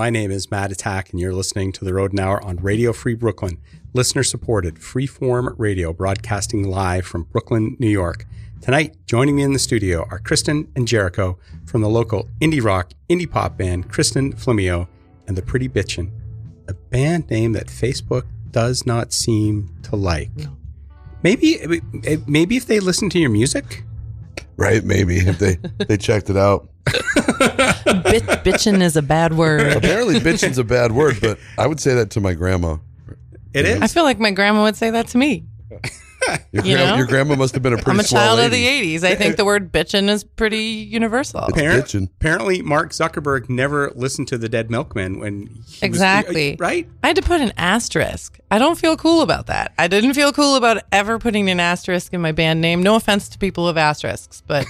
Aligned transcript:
my 0.00 0.08
name 0.08 0.30
is 0.30 0.50
Matt 0.50 0.72
Attack, 0.72 1.10
and 1.10 1.20
you're 1.20 1.34
listening 1.34 1.72
to 1.72 1.84
The 1.84 1.92
Road 1.92 2.14
an 2.14 2.20
Hour 2.20 2.42
on 2.42 2.56
Radio 2.56 2.90
Free 2.90 3.12
Brooklyn, 3.12 3.58
listener 3.92 4.22
supported, 4.22 4.76
freeform 4.76 5.54
radio 5.58 5.92
broadcasting 5.92 6.70
live 6.70 7.04
from 7.04 7.24
Brooklyn, 7.24 7.76
New 7.78 7.90
York. 7.90 8.24
Tonight, 8.62 8.96
joining 9.04 9.36
me 9.36 9.42
in 9.42 9.52
the 9.52 9.58
studio 9.58 10.06
are 10.10 10.18
Kristin 10.18 10.68
and 10.74 10.88
Jericho 10.88 11.38
from 11.66 11.82
the 11.82 11.88
local 11.90 12.30
indie 12.40 12.64
rock, 12.64 12.92
indie 13.10 13.30
pop 13.30 13.58
band 13.58 13.90
Kristin 13.90 14.32
Flammio 14.42 14.88
and 15.28 15.36
the 15.36 15.42
Pretty 15.42 15.68
Bitchin', 15.68 16.10
a 16.66 16.72
band 16.72 17.28
name 17.28 17.52
that 17.52 17.66
Facebook 17.66 18.24
does 18.52 18.86
not 18.86 19.12
seem 19.12 19.68
to 19.82 19.96
like. 19.96 20.30
Maybe, 21.22 21.82
maybe 22.26 22.56
if 22.56 22.64
they 22.64 22.80
listen 22.80 23.10
to 23.10 23.18
your 23.18 23.28
music. 23.28 23.84
Right? 24.56 24.82
Maybe 24.82 25.18
if 25.18 25.38
they 25.38 25.56
they 25.76 25.98
checked 25.98 26.30
it 26.30 26.38
out. 26.38 26.70
Bit, 27.40 28.24
bitchin' 28.44 28.82
is 28.82 28.96
a 28.96 29.02
bad 29.02 29.34
word. 29.34 29.76
Apparently, 29.76 30.20
bitching's 30.20 30.58
a 30.58 30.64
bad 30.64 30.92
word, 30.92 31.18
but 31.20 31.38
I 31.58 31.66
would 31.66 31.80
say 31.80 31.94
that 31.94 32.10
to 32.10 32.20
my 32.20 32.34
grandma. 32.34 32.76
It 33.52 33.66
is. 33.66 33.80
I 33.80 33.86
feel 33.88 34.04
like 34.04 34.20
my 34.20 34.30
grandma 34.30 34.62
would 34.62 34.76
say 34.76 34.90
that 34.90 35.08
to 35.08 35.18
me. 35.18 35.44
Your, 36.52 36.64
You 36.64 36.76
gra- 36.76 36.86
know? 36.86 36.96
your 36.96 37.06
grandma 37.06 37.34
must 37.36 37.54
have 37.54 37.62
been 37.62 37.72
a 37.72 37.76
pretty 37.76 37.90
I'm 37.92 38.00
a 38.00 38.02
swell 38.04 38.36
child 38.36 38.40
of 38.40 38.50
the 38.50 38.64
lady. 38.64 38.98
80s. 38.98 39.04
I 39.04 39.14
think 39.14 39.36
the 39.36 39.44
word 39.44 39.72
bitchin' 39.72 40.08
is 40.08 40.24
pretty 40.24 40.58
universal. 40.64 41.40
It's 41.44 41.52
Apparent- 41.52 41.84
bitchin'. 41.86 42.08
apparently, 42.20 42.62
Mark 42.62 42.90
Zuckerberg 42.90 43.48
never 43.48 43.90
listened 43.94 44.28
to 44.28 44.38
the 44.38 44.48
Dead 44.48 44.70
Milkmen 44.70 45.18
when 45.20 45.46
he 45.46 45.58
was- 45.58 45.82
Exactly. 45.82 46.56
right. 46.58 46.88
I 47.02 47.08
had 47.08 47.16
to 47.16 47.22
put 47.22 47.40
an 47.40 47.52
asterisk. 47.56 48.38
I 48.50 48.58
don't 48.58 48.76
feel 48.78 48.96
cool 48.96 49.22
about 49.22 49.46
that. 49.46 49.72
I 49.78 49.86
didn't 49.88 50.14
feel 50.14 50.32
cool 50.32 50.56
about 50.56 50.82
ever 50.92 51.18
putting 51.18 51.48
an 51.48 51.60
asterisk 51.60 52.12
in 52.12 52.20
my 52.20 52.32
band 52.32 52.60
name. 52.60 52.82
No 52.82 52.96
offense 52.96 53.28
to 53.30 53.38
people 53.38 53.64
who 53.64 53.68
have 53.68 53.76
asterisks, 53.76 54.42
but 54.46 54.66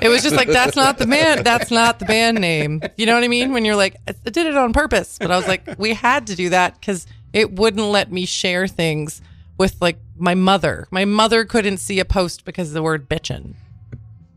it 0.00 0.08
was 0.08 0.22
just 0.22 0.34
like 0.36 0.48
that's 0.48 0.76
not 0.76 0.98
the 0.98 1.06
band. 1.06 1.44
That's 1.46 1.70
not 1.70 2.00
the 2.00 2.04
band 2.04 2.40
name. 2.40 2.82
You 2.96 3.06
know 3.06 3.14
what 3.14 3.22
I 3.24 3.28
mean? 3.28 3.52
When 3.52 3.64
you're 3.64 3.76
like, 3.76 3.96
I 4.08 4.12
did 4.30 4.46
it 4.46 4.56
on 4.56 4.72
purpose, 4.72 5.18
but 5.20 5.30
I 5.30 5.36
was 5.36 5.46
like, 5.48 5.78
we 5.78 5.94
had 5.94 6.26
to 6.26 6.34
do 6.34 6.48
that 6.50 6.78
because 6.80 7.06
it 7.32 7.52
wouldn't 7.52 7.86
let 7.86 8.10
me 8.12 8.26
share 8.26 8.66
things 8.66 9.22
with 9.58 9.76
like 9.80 9.98
my 10.22 10.34
mother. 10.34 10.86
My 10.90 11.04
mother 11.04 11.44
couldn't 11.44 11.78
see 11.78 11.98
a 12.00 12.04
post 12.04 12.44
because 12.44 12.68
of 12.68 12.74
the 12.74 12.82
word 12.82 13.08
bitchin'. 13.08 13.54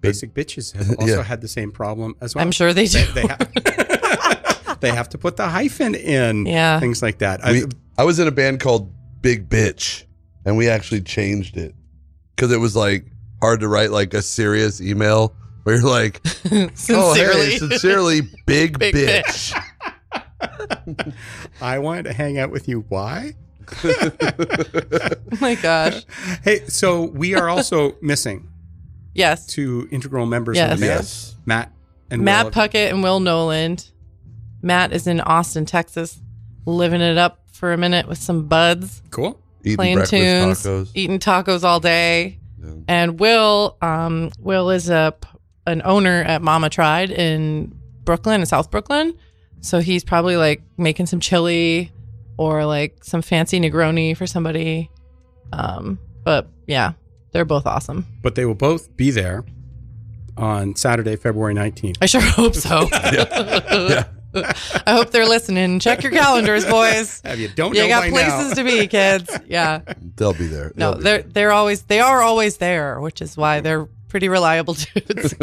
Basic 0.01 0.33
bitches 0.33 0.73
have 0.75 0.89
also 0.99 1.17
Yeah. 1.17 1.23
had 1.23 1.41
the 1.41 1.47
same 1.47 1.71
problem 1.71 2.15
as 2.21 2.35
well. 2.35 2.43
I'm 2.43 2.51
sure 2.51 2.73
they 2.73 2.85
do. 2.87 3.03
They, 3.13 3.21
they 3.21 3.27
have, 3.27 4.77
they 4.81 4.91
have 4.91 5.09
to 5.09 5.17
put 5.17 5.37
the 5.37 5.47
hyphen 5.47 5.95
in. 5.95 6.45
Yeah. 6.45 6.79
Things 6.79 7.01
like 7.01 7.19
that. 7.19 7.45
I- 7.45 7.51
We, 7.51 7.63
I 7.97 8.03
was 8.03 8.19
in 8.19 8.27
a 8.27 8.31
band 8.31 8.59
called 8.59 8.91
Big 9.21 9.47
Bitch, 9.49 10.03
and 10.43 10.57
we 10.57 10.67
actually 10.69 11.01
changed 11.01 11.55
it 11.57 11.73
because 12.35 12.51
it 12.51 12.57
was 12.59 12.75
like 12.75 13.05
hard 13.41 13.59
to 13.61 13.67
write 13.67 13.91
like 13.91 14.13
a 14.13 14.21
serious 14.21 14.81
email 14.81 15.33
where 15.63 15.75
you're 15.75 15.89
like, 15.89 16.19
"Oh, 16.51 16.69
Sincerely. 16.73 17.45
hey, 17.51 17.57
sincerely, 17.57 18.21
Big, 18.45 18.77
Big 18.77 18.93
bitch." 18.93 19.53
I 21.61 21.79
wanted 21.79 22.03
to 22.03 22.13
hang 22.13 22.37
out 22.37 22.51
with 22.51 22.67
you. 22.67 22.85
Why? 22.89 23.33
Oh 23.83 25.09
my 25.41 25.55
gosh. 25.55 26.03
Hey, 26.43 26.65
so 26.67 27.03
we 27.03 27.35
are 27.35 27.49
also 27.49 27.95
missing 28.01 28.49
Yes. 29.13 29.45
two 29.47 29.87
integral 29.91 30.25
members 30.25 30.57
Yes. 30.57 30.73
of 30.73 30.79
the 30.79 30.85
band, 30.87 30.99
Yes. 30.99 31.35
Matt 31.45 31.71
and 32.11 32.21
Matt 32.23 32.45
Will. 32.45 32.51
Puckett 32.51 32.89
and 32.91 33.01
Will 33.03 33.19
Noland. 33.19 33.89
Matt 34.61 34.93
is 34.93 35.07
in 35.07 35.21
Austin, 35.21 35.65
Texas, 35.65 36.19
living 36.65 37.01
it 37.01 37.17
up 37.17 37.39
for 37.51 37.71
a 37.71 37.77
minute 37.77 38.07
with 38.07 38.17
some 38.17 38.47
buds, 38.47 39.01
Cool. 39.11 39.39
Eating 39.63 39.77
playing 39.77 39.95
breakfast 39.97 40.11
tunes, 40.11 40.63
tacos. 40.63 40.91
eating 40.93 41.19
tacos 41.19 41.63
all 41.63 41.79
day. 41.79 42.39
Yeah. 42.63 42.71
And 42.87 43.19
Will, 43.19 43.77
um, 43.81 44.31
Will 44.39 44.69
is 44.71 44.89
a 44.89 45.15
p- 45.19 45.27
an 45.67 45.81
owner 45.85 46.21
at 46.23 46.41
Mama 46.41 46.69
Tried 46.69 47.09
in 47.11 47.73
Brooklyn, 48.03 48.41
in 48.41 48.45
South 48.45 48.69
Brooklyn. 48.69 49.15
So 49.61 49.79
he's 49.79 50.03
probably 50.03 50.37
like 50.37 50.61
making 50.77 51.07
some 51.07 51.19
chili 51.19 51.91
or 52.37 52.65
like 52.65 53.03
some 53.03 53.21
fancy 53.21 53.59
Negroni 53.59 54.15
for 54.15 54.27
somebody. 54.27 54.89
Um, 55.53 55.99
but 56.23 56.47
yeah, 56.67 56.93
they're 57.31 57.45
both 57.45 57.65
awesome. 57.65 58.05
But 58.21 58.35
they 58.35 58.45
will 58.45 58.55
both 58.55 58.95
be 58.97 59.11
there 59.11 59.43
on 60.37 60.75
Saturday, 60.75 61.15
February 61.15 61.53
19th. 61.53 61.97
I 62.01 62.05
sure 62.07 62.21
hope 62.21 62.55
so. 62.55 62.87
yeah. 62.93 64.03
I 64.85 64.91
hope 64.91 65.11
they're 65.11 65.25
listening. 65.25 65.79
Check 65.79 66.03
your 66.03 66.11
calendars, 66.11 66.65
boys. 66.65 67.21
Have 67.25 67.39
you 67.39 67.47
don't 67.47 67.73
You 67.73 67.83
know 67.83 67.87
got 67.87 68.01
by 68.01 68.09
places 68.09 68.49
now. 68.49 68.53
to 68.55 68.63
be, 68.65 68.87
kids. 68.87 69.39
Yeah. 69.47 69.81
They'll 70.17 70.33
be 70.33 70.47
there. 70.47 70.73
No, 70.75 70.91
They'll 70.91 70.97
be 70.97 71.03
they're 71.03 71.21
they're 71.21 71.51
always 71.53 71.83
they 71.83 72.01
are 72.01 72.21
always 72.21 72.57
there, 72.57 72.99
which 72.99 73.21
is 73.21 73.37
why 73.37 73.61
they're 73.61 73.85
pretty 74.09 74.27
reliable 74.27 74.73
dudes. 74.73 75.35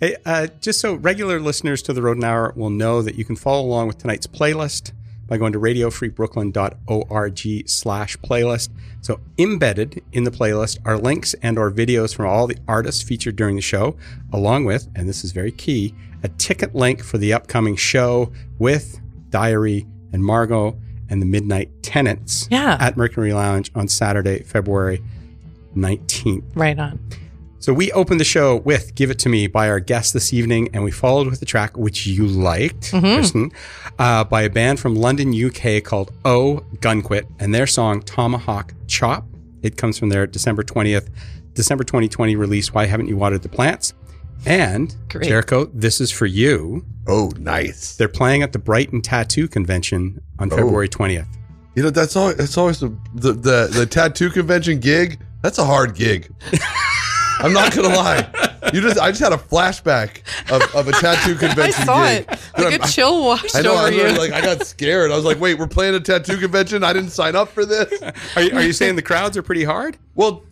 Hey, 0.00 0.16
uh, 0.24 0.46
just 0.60 0.80
so 0.80 0.94
regular 0.94 1.40
listeners 1.40 1.82
to 1.82 1.92
the 1.92 2.00
Road 2.00 2.16
and 2.16 2.24
Hour 2.24 2.54
will 2.56 2.70
know 2.70 3.02
that 3.02 3.16
you 3.16 3.24
can 3.24 3.36
follow 3.36 3.66
along 3.66 3.88
with 3.88 3.98
tonight's 3.98 4.26
playlist 4.26 4.92
by 5.30 5.38
going 5.38 5.52
to 5.54 5.58
radiofreebrooklyn.org 5.60 7.68
slash 7.68 8.16
playlist. 8.18 8.68
So 9.00 9.20
embedded 9.38 10.02
in 10.12 10.24
the 10.24 10.30
playlist 10.30 10.78
are 10.84 10.98
links 10.98 11.34
and 11.42 11.58
or 11.58 11.70
videos 11.70 12.14
from 12.14 12.26
all 12.26 12.46
the 12.46 12.58
artists 12.68 13.02
featured 13.02 13.36
during 13.36 13.56
the 13.56 13.62
show, 13.62 13.96
along 14.32 14.64
with, 14.66 14.88
and 14.94 15.08
this 15.08 15.24
is 15.24 15.32
very 15.32 15.52
key, 15.52 15.94
a 16.22 16.28
ticket 16.28 16.74
link 16.74 17.02
for 17.02 17.16
the 17.16 17.32
upcoming 17.32 17.76
show 17.76 18.30
with 18.58 19.00
Diary 19.30 19.86
and 20.12 20.22
Margot 20.24 20.76
and 21.08 21.22
the 21.22 21.26
Midnight 21.26 21.82
Tenants 21.82 22.46
Yeah. 22.50 22.76
at 22.80 22.96
Mercury 22.96 23.32
Lounge 23.32 23.70
on 23.74 23.88
Saturday, 23.88 24.42
February 24.42 25.02
19th. 25.76 26.42
right 26.54 26.78
on. 26.78 26.98
So 27.60 27.74
we 27.74 27.92
opened 27.92 28.18
the 28.18 28.24
show 28.24 28.56
with 28.56 28.94
"Give 28.94 29.10
It 29.10 29.18
to 29.18 29.28
Me" 29.28 29.46
by 29.46 29.68
our 29.68 29.80
guest 29.80 30.14
this 30.14 30.32
evening, 30.32 30.70
and 30.72 30.82
we 30.82 30.90
followed 30.90 31.28
with 31.28 31.40
the 31.40 31.46
track 31.46 31.76
which 31.76 32.06
you 32.06 32.26
liked, 32.26 32.90
Kristen, 32.90 33.52
uh, 33.98 34.24
by 34.24 34.42
a 34.42 34.48
band 34.50 34.80
from 34.80 34.96
London, 34.96 35.34
UK 35.34 35.84
called 35.84 36.10
Oh 36.24 36.64
Gunquit, 36.76 37.26
and 37.38 37.54
their 37.54 37.66
song 37.66 38.00
"Tomahawk 38.00 38.72
Chop." 38.86 39.26
It 39.60 39.76
comes 39.76 39.98
from 39.98 40.08
their 40.08 40.26
December 40.26 40.62
twentieth, 40.62 41.10
December 41.52 41.84
2020 41.84 42.34
release. 42.34 42.72
Why 42.72 42.86
haven't 42.86 43.08
you 43.08 43.18
watered 43.18 43.42
the 43.42 43.50
plants? 43.50 43.92
And 44.46 44.96
Great. 45.10 45.28
Jericho, 45.28 45.66
this 45.66 46.00
is 46.00 46.10
for 46.10 46.24
you. 46.24 46.86
Oh, 47.06 47.30
nice. 47.38 47.94
They're 47.96 48.08
playing 48.08 48.42
at 48.42 48.54
the 48.54 48.58
Brighton 48.58 49.02
Tattoo 49.02 49.46
Convention 49.46 50.22
on 50.38 50.48
February 50.48 50.88
twentieth. 50.88 51.28
You 51.74 51.82
know, 51.82 51.90
that's 51.90 52.16
always 52.16 52.36
that's 52.36 52.56
always 52.56 52.80
the 52.80 52.88
the, 53.14 53.32
the 53.34 53.68
the 53.70 53.86
tattoo 53.86 54.30
convention 54.30 54.80
gig. 54.80 55.20
That's 55.42 55.58
a 55.58 55.64
hard 55.66 55.94
gig. 55.94 56.32
I'm 57.42 57.52
not 57.52 57.74
gonna 57.74 57.88
lie. 57.88 58.28
You 58.72 58.80
just 58.80 58.98
I 59.00 59.10
just 59.10 59.20
had 59.22 59.32
a 59.32 59.36
flashback 59.36 60.18
of, 60.50 60.62
of 60.74 60.88
a 60.88 60.92
tattoo 60.92 61.34
convention. 61.38 61.82
I 61.82 61.84
saw 61.84 62.06
gig. 62.06 62.20
it. 62.20 62.28
Dude, 62.56 62.64
Like 62.64 62.72
I'm- 62.74 62.82
a 62.82 62.86
chill 62.88 63.24
washed 63.24 63.56
I 63.56 63.62
know. 63.62 63.72
Over 63.76 63.84
was 63.84 64.12
you. 64.12 64.18
like 64.18 64.32
I 64.32 64.40
got 64.40 64.66
scared. 64.66 65.10
I 65.10 65.16
was 65.16 65.24
like, 65.24 65.40
wait, 65.40 65.58
we're 65.58 65.66
playing 65.66 65.94
a 65.94 66.00
tattoo 66.00 66.36
convention. 66.36 66.84
I 66.84 66.92
didn't 66.92 67.10
sign 67.10 67.34
up 67.36 67.48
for 67.48 67.64
this. 67.64 67.92
Are 68.36 68.42
you, 68.42 68.52
are 68.56 68.62
you 68.62 68.72
saying 68.72 68.96
the 68.96 69.02
crowds 69.02 69.36
are 69.36 69.42
pretty 69.42 69.64
hard? 69.64 69.96
Well, 70.14 70.42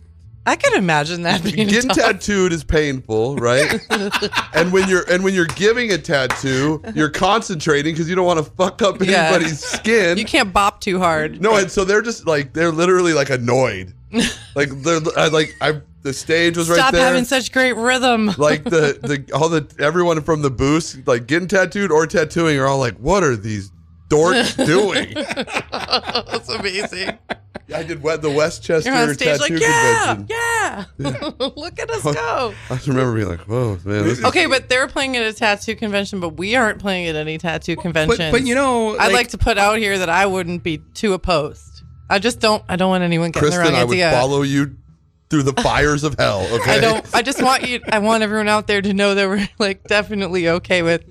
I 0.45 0.55
can 0.55 0.73
imagine 0.75 1.21
that 1.23 1.43
being 1.43 1.67
getting 1.67 1.89
tough. 1.89 1.97
tattooed 1.97 2.51
is 2.53 2.63
painful, 2.63 3.35
right? 3.35 3.79
and 4.53 4.71
when 4.73 4.89
you're 4.89 5.03
and 5.11 5.23
when 5.23 5.35
you're 5.35 5.45
giving 5.45 5.91
a 5.91 5.97
tattoo, 5.99 6.81
you're 6.95 7.09
concentrating 7.11 7.93
because 7.93 8.09
you 8.09 8.15
don't 8.15 8.25
want 8.25 8.43
to 8.43 8.51
fuck 8.53 8.81
up 8.81 8.99
Yeah. 9.01 9.25
anybody's 9.27 9.59
skin. 9.63 10.17
You 10.17 10.25
can't 10.25 10.51
bop 10.51 10.81
too 10.81 10.97
hard. 10.97 11.39
No, 11.39 11.57
and 11.57 11.69
so 11.69 11.83
they're 11.85 12.01
just 12.01 12.25
like 12.25 12.53
they're 12.53 12.71
literally 12.71 13.13
like 13.13 13.29
annoyed. 13.29 13.93
like 14.55 14.69
they're 14.81 15.01
I, 15.15 15.27
like 15.27 15.55
I 15.61 15.81
the 16.01 16.13
stage 16.13 16.57
was 16.57 16.69
right 16.69 16.77
there. 16.77 16.87
Stop 16.87 16.95
having 16.95 17.25
such 17.25 17.51
great 17.51 17.75
rhythm. 17.75 18.27
like 18.37 18.63
the 18.63 18.99
the 19.01 19.33
all 19.33 19.49
the 19.49 19.67
everyone 19.79 20.21
from 20.21 20.41
the 20.41 20.49
booth 20.49 21.01
like 21.05 21.27
getting 21.27 21.47
tattooed 21.47 21.91
or 21.91 22.07
tattooing 22.07 22.57
are 22.59 22.65
all 22.65 22.79
like, 22.79 22.97
what 22.97 23.23
are 23.23 23.35
these 23.35 23.71
dorks 24.09 24.55
doing? 24.65 25.13
That's 25.71 26.49
amazing. 26.49 27.17
I 27.73 27.83
did 27.83 28.01
the 28.01 28.33
Westchester 28.35 28.89
You're 28.89 28.97
on 28.99 29.13
stage 29.13 29.39
tattoo 29.39 29.53
like, 29.53 29.61
yeah, 29.61 30.15
convention. 30.15 30.35
yeah. 30.97 31.29
Look 31.55 31.79
at 31.79 31.91
us 31.91 32.01
go. 32.01 32.55
I 32.67 32.75
just 32.75 32.87
remember 32.87 33.13
being 33.13 33.27
like, 33.27 33.41
whoa, 33.41 33.77
man, 33.85 34.05
this 34.05 34.17
is 34.17 34.25
Okay, 34.25 34.47
but 34.47 34.69
they're 34.69 34.87
playing 34.87 35.15
at 35.17 35.23
a 35.23 35.33
tattoo 35.33 35.75
convention, 35.75 36.19
but 36.19 36.29
we 36.29 36.55
aren't 36.55 36.79
playing 36.79 37.07
at 37.07 37.15
any 37.15 37.37
tattoo 37.37 37.75
convention. 37.75 38.31
But, 38.31 38.39
but 38.39 38.47
you 38.47 38.55
know, 38.55 38.97
I'd 38.97 39.13
like 39.13 39.29
to 39.29 39.37
put 39.37 39.59
out 39.59 39.77
here 39.77 39.99
that 39.99 40.09
I 40.09 40.25
wouldn't 40.25 40.63
be 40.63 40.79
too 40.95 41.13
opposed. 41.13 41.83
I 42.09 42.17
just 42.17 42.39
don't. 42.39 42.63
I 42.67 42.75
don't 42.75 42.89
want 42.89 43.03
anyone 43.03 43.29
getting 43.29 43.51
the 43.51 43.55
Kristin, 43.55 43.63
wrong 43.65 43.75
I 43.75 43.83
would 43.83 43.99
follow 43.99 44.41
you 44.41 44.75
through 45.29 45.43
the 45.43 45.53
fires 45.61 46.03
of 46.03 46.15
hell. 46.17 46.47
Okay, 46.59 46.77
I 46.77 46.79
don't. 46.79 47.05
I 47.15 47.21
just 47.21 47.41
want 47.41 47.67
you. 47.67 47.79
I 47.91 47.99
want 47.99 48.23
everyone 48.23 48.47
out 48.47 48.67
there 48.67 48.81
to 48.81 48.93
know 48.93 49.15
that 49.15 49.27
we're 49.27 49.47
like 49.59 49.83
definitely 49.83 50.49
okay 50.49 50.81
with 50.81 51.03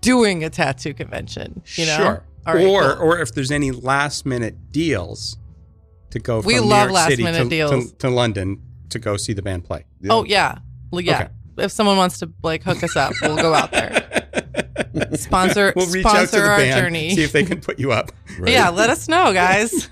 doing 0.00 0.44
a 0.44 0.50
tattoo 0.50 0.94
convention. 0.94 1.62
You 1.74 1.86
know, 1.86 1.96
Sure. 1.96 2.24
All 2.46 2.54
right, 2.54 2.66
or 2.66 2.94
cool. 2.94 3.02
or 3.02 3.18
if 3.20 3.32
there's 3.34 3.50
any 3.50 3.70
last 3.72 4.24
minute 4.24 4.70
deals 4.72 5.36
to 6.10 6.18
go 6.20 6.40
from 6.42 6.46
We 6.46 6.54
New 6.54 6.60
love 6.62 6.80
York 6.84 6.92
last 6.92 7.08
City 7.10 7.22
minute 7.24 7.44
to, 7.44 7.48
deals. 7.48 7.90
To, 7.92 7.96
to 7.98 8.10
London 8.10 8.62
to 8.90 8.98
go 9.00 9.16
see 9.16 9.32
the 9.32 9.42
band 9.42 9.64
play. 9.64 9.84
oh 10.08 10.24
yeah, 10.24 10.58
Well, 10.92 11.00
yeah. 11.00 11.22
Okay. 11.22 11.28
If 11.58 11.72
someone 11.72 11.96
wants 11.96 12.18
to 12.20 12.30
like 12.42 12.62
hook 12.62 12.82
us 12.84 12.94
up, 12.96 13.14
we'll 13.22 13.36
go 13.36 13.52
out 13.54 13.72
there. 13.72 14.05
Sponsor 15.14 15.72
We'll 15.76 15.86
reach 15.86 16.04
out 16.06 16.12
to 16.12 16.26
sponsor 16.26 16.42
the 16.42 16.48
our 16.50 16.58
band, 16.58 16.80
journey. 16.82 17.14
see 17.14 17.22
if 17.22 17.32
they 17.32 17.44
can 17.44 17.60
put 17.60 17.78
you 17.78 17.92
up. 17.92 18.12
Right? 18.38 18.52
Yeah, 18.52 18.68
let 18.68 18.90
us 18.90 19.08
know, 19.08 19.32
guys. 19.32 19.88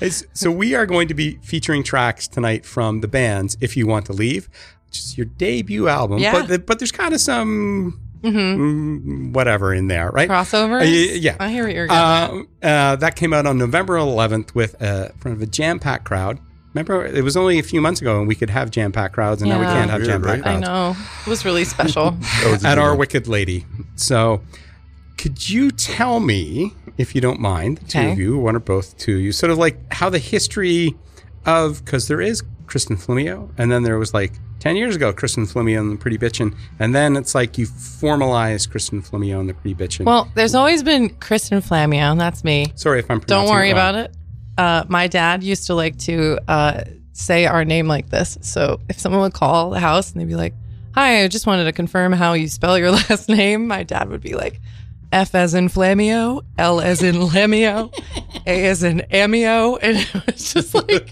So 0.32 0.50
we 0.50 0.74
are 0.74 0.86
going 0.86 1.06
to 1.08 1.14
be 1.14 1.38
featuring 1.42 1.84
tracks 1.84 2.26
tonight 2.26 2.64
from 2.64 3.00
the 3.00 3.06
bands 3.06 3.56
"If 3.60 3.76
You 3.76 3.86
Want 3.86 4.06
to 4.06 4.12
Leave," 4.12 4.48
which 4.86 4.98
is 4.98 5.16
your 5.16 5.26
debut 5.26 5.86
album. 5.86 6.18
Yeah. 6.18 6.32
But 6.32 6.48
the, 6.48 6.58
but 6.58 6.78
there's 6.80 6.90
kind 6.90 7.14
of 7.14 7.20
some 7.20 8.00
mm, 8.22 9.32
whatever 9.32 9.72
in 9.72 9.86
there, 9.86 10.10
right? 10.10 10.28
Crossovers. 10.28 10.82
Uh, 10.82 11.14
yeah. 11.14 11.36
I 11.38 11.50
hear 11.50 11.64
what 11.64 11.74
you're. 11.74 11.90
Uh, 11.90 12.42
uh, 12.62 12.96
that 12.96 13.14
came 13.14 13.32
out 13.32 13.46
on 13.46 13.58
November 13.58 13.94
11th 13.96 14.54
with 14.54 14.80
uh, 14.82 15.08
front 15.18 15.36
of 15.36 15.42
a 15.42 15.46
jam-packed 15.46 16.04
crowd. 16.04 16.38
Remember, 16.74 17.04
it 17.04 17.24
was 17.24 17.36
only 17.36 17.58
a 17.58 17.62
few 17.62 17.80
months 17.80 18.00
ago, 18.00 18.18
and 18.18 18.28
we 18.28 18.34
could 18.36 18.50
have 18.50 18.70
jam-packed 18.70 19.14
crowds, 19.14 19.42
and 19.42 19.50
now 19.50 19.58
we 19.58 19.64
can't 19.66 19.90
have 19.90 20.04
jam-packed 20.04 20.44
right? 20.44 20.56
I 20.56 20.60
know. 20.60 20.96
It 21.26 21.28
was 21.28 21.44
really 21.44 21.64
special. 21.64 22.16
Was 22.44 22.64
at 22.64 22.78
our. 22.78 22.94
Wicked 22.94 23.26
Lady. 23.26 23.66
So, 23.96 24.42
could 25.18 25.48
you 25.50 25.70
tell 25.70 26.20
me, 26.20 26.72
if 26.96 27.14
you 27.14 27.20
don't 27.20 27.40
mind, 27.40 27.78
the 27.78 27.84
two 27.86 28.08
of 28.10 28.18
you, 28.18 28.38
one 28.38 28.54
or 28.54 28.60
both 28.60 28.96
two 28.98 29.16
of 29.16 29.20
you, 29.20 29.32
sort 29.32 29.50
of 29.50 29.58
like 29.58 29.92
how 29.92 30.08
the 30.10 30.18
history 30.20 30.94
of 31.44 31.84
because 31.84 32.06
there 32.08 32.20
is 32.20 32.42
Kristin 32.66 33.04
Flammio, 33.04 33.50
and 33.58 33.72
then 33.72 33.82
there 33.82 33.98
was 33.98 34.14
like 34.14 34.32
ten 34.60 34.76
years 34.76 34.94
ago 34.94 35.12
Kristin 35.12 35.50
Flammio 35.52 35.80
and 35.80 35.92
the 35.92 35.96
Pretty 35.96 36.18
Bitchin', 36.18 36.54
and 36.78 36.94
then 36.94 37.16
it's 37.16 37.34
like 37.34 37.58
you 37.58 37.66
formalize 37.66 38.68
Kristin 38.68 39.06
Flammio 39.06 39.40
and 39.40 39.48
the 39.48 39.54
Pretty 39.54 39.74
Bitchin'. 39.74 40.04
well, 40.04 40.30
there's 40.36 40.54
always 40.54 40.82
been 40.82 41.10
Kristin 41.10 41.66
Flammio. 41.66 42.16
That's 42.16 42.44
me. 42.44 42.72
sorry 42.76 43.00
if 43.00 43.10
I'm 43.10 43.18
Don't 43.20 43.48
worry 43.48 43.70
it 43.70 43.72
wrong. 43.72 43.94
about 43.94 43.94
it. 43.96 44.16
Uh, 44.60 44.84
my 44.88 45.06
dad 45.06 45.42
used 45.42 45.66
to 45.68 45.74
like 45.74 45.96
to 45.96 46.38
uh, 46.46 46.84
say 47.14 47.46
our 47.46 47.64
name 47.64 47.88
like 47.88 48.10
this. 48.10 48.36
So 48.42 48.78
if 48.90 49.00
someone 49.00 49.22
would 49.22 49.32
call 49.32 49.70
the 49.70 49.80
house 49.80 50.12
and 50.12 50.20
they'd 50.20 50.28
be 50.28 50.34
like, 50.34 50.52
"Hi, 50.94 51.24
I 51.24 51.28
just 51.28 51.46
wanted 51.46 51.64
to 51.64 51.72
confirm 51.72 52.12
how 52.12 52.34
you 52.34 52.46
spell 52.46 52.76
your 52.76 52.90
last 53.08 53.30
name," 53.30 53.66
my 53.66 53.84
dad 53.84 54.10
would 54.10 54.20
be 54.20 54.34
like, 54.34 54.60
"F 55.12 55.34
as 55.34 55.54
in 55.54 55.68
Flammio, 55.68 56.42
L 56.58 56.78
as 56.78 57.02
in 57.02 57.14
Lemio, 57.14 57.90
A 58.46 58.66
as 58.66 58.82
in 58.82 59.00
Amio," 59.10 59.78
and 59.82 59.96
it 59.96 60.26
was 60.26 60.52
just 60.52 60.74
like. 60.74 61.08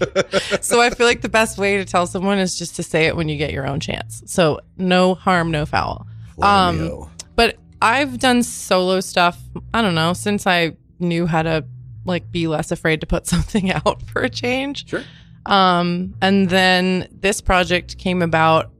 so 0.63 0.79
I 0.79 0.91
feel 0.91 1.07
like 1.07 1.21
the 1.21 1.27
best 1.27 1.57
way 1.57 1.77
to 1.77 1.85
tell 1.85 2.05
someone 2.05 2.37
is 2.37 2.55
just 2.55 2.75
to 2.75 2.83
say 2.83 3.07
it 3.07 3.15
when 3.15 3.29
you 3.29 3.37
get 3.37 3.51
your 3.51 3.65
own 3.65 3.79
chance. 3.79 4.21
So 4.27 4.59
no 4.77 5.15
harm, 5.15 5.49
no 5.49 5.65
foul. 5.65 6.05
Um, 6.39 7.09
but 7.35 7.57
I've 7.81 8.19
done 8.19 8.43
solo 8.43 8.99
stuff. 8.99 9.41
I 9.73 9.81
don't 9.81 9.95
know 9.95 10.13
since 10.13 10.45
I 10.45 10.77
knew 10.99 11.25
how 11.25 11.41
to 11.41 11.65
like 12.09 12.31
be 12.31 12.47
less 12.47 12.71
afraid 12.71 13.01
to 13.01 13.07
put 13.07 13.27
something 13.33 13.71
out 13.71 14.01
for 14.03 14.21
a 14.21 14.29
change. 14.29 14.89
Sure. 14.89 15.03
Um, 15.45 16.15
and 16.21 16.49
then 16.49 17.07
this 17.11 17.41
project 17.41 17.97
came 17.97 18.21
about. 18.21 18.71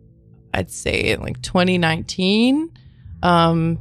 I'd 0.54 0.72
say 0.72 1.12
in 1.12 1.22
like 1.22 1.42
2019. 1.44 2.72
Um, 3.22 3.80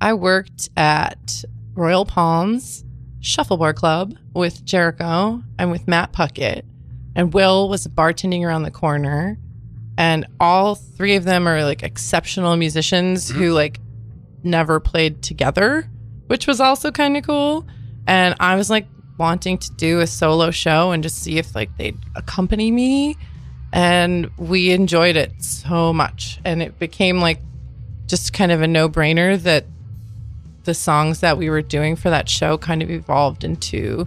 I 0.00 0.14
worked 0.14 0.68
at 0.76 1.44
Royal 1.74 2.04
Palms 2.04 2.84
Shuffleboard 3.20 3.76
Club 3.76 4.14
with 4.34 4.64
Jericho 4.64 5.42
and 5.58 5.70
with 5.70 5.88
Matt 5.88 6.12
Puckett, 6.12 6.62
and 7.16 7.34
Will 7.34 7.68
was 7.68 7.86
bartending 7.88 8.44
around 8.44 8.62
the 8.62 8.70
corner. 8.70 9.38
And 9.98 10.26
all 10.38 10.74
three 10.74 11.16
of 11.16 11.24
them 11.24 11.48
are 11.48 11.64
like 11.64 11.82
exceptional 11.82 12.56
musicians 12.56 13.30
who 13.30 13.52
like 13.52 13.80
never 14.44 14.78
played 14.78 15.22
together, 15.22 15.88
which 16.26 16.46
was 16.46 16.60
also 16.60 16.92
kind 16.92 17.16
of 17.16 17.24
cool. 17.24 17.66
And 18.06 18.34
I 18.40 18.56
was 18.56 18.70
like 18.70 18.86
wanting 19.18 19.58
to 19.58 19.72
do 19.72 20.00
a 20.00 20.06
solo 20.06 20.50
show 20.50 20.92
and 20.92 21.02
just 21.02 21.22
see 21.22 21.38
if 21.38 21.54
like 21.54 21.76
they'd 21.76 21.98
accompany 22.14 22.70
me. 22.70 23.16
And 23.72 24.30
we 24.38 24.70
enjoyed 24.72 25.16
it 25.16 25.32
so 25.42 25.92
much. 25.92 26.40
And 26.44 26.62
it 26.62 26.78
became 26.78 27.20
like 27.20 27.40
just 28.06 28.32
kind 28.32 28.52
of 28.52 28.62
a 28.62 28.68
no 28.68 28.88
brainer 28.88 29.40
that 29.42 29.64
the 30.64 30.74
songs 30.74 31.20
that 31.20 31.38
we 31.38 31.48
were 31.50 31.62
doing 31.62 31.96
for 31.96 32.10
that 32.10 32.28
show 32.28 32.58
kind 32.58 32.82
of 32.82 32.90
evolved 32.90 33.44
into 33.44 34.06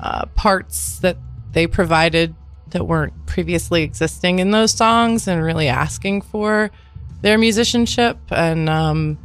uh, 0.00 0.26
parts 0.34 0.98
that 1.00 1.16
they 1.52 1.66
provided 1.66 2.34
that 2.68 2.84
weren't 2.84 3.26
previously 3.26 3.82
existing 3.82 4.38
in 4.38 4.50
those 4.50 4.72
songs 4.72 5.26
and 5.26 5.42
really 5.42 5.68
asking 5.68 6.20
for 6.20 6.70
their 7.22 7.38
musicianship 7.38 8.18
and 8.30 8.68
um, 8.68 9.18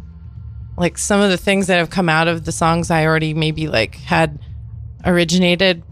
like 0.77 0.97
some 0.97 1.21
of 1.21 1.29
the 1.29 1.37
things 1.37 1.67
that 1.67 1.77
have 1.77 1.89
come 1.89 2.09
out 2.09 2.27
of 2.27 2.45
the 2.45 2.51
songs 2.51 2.89
I 2.89 3.05
already 3.05 3.33
maybe 3.33 3.67
like 3.67 3.95
had 3.95 4.39
originated 5.05 5.83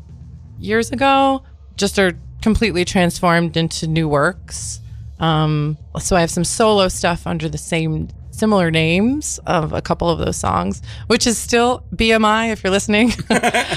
years 0.57 0.91
ago 0.91 1.43
just 1.75 2.00
are 2.00 2.13
completely 2.41 2.85
transformed 2.85 3.57
into 3.57 3.88
new 3.88 4.07
works. 4.07 4.79
Um, 5.19 5.77
so 6.00 6.15
I 6.15 6.21
have 6.21 6.31
some 6.31 6.43
solo 6.43 6.88
stuff 6.88 7.27
under 7.27 7.47
the 7.47 7.57
same 7.57 8.09
similar 8.31 8.71
names 8.71 9.39
of 9.45 9.73
a 9.73 9.81
couple 9.81 10.09
of 10.09 10.17
those 10.17 10.38
songs, 10.38 10.81
which 11.07 11.27
is 11.27 11.38
still 11.38 11.83
BMI. 11.95 12.51
If 12.51 12.63
you're 12.63 12.71
listening, 12.71 13.11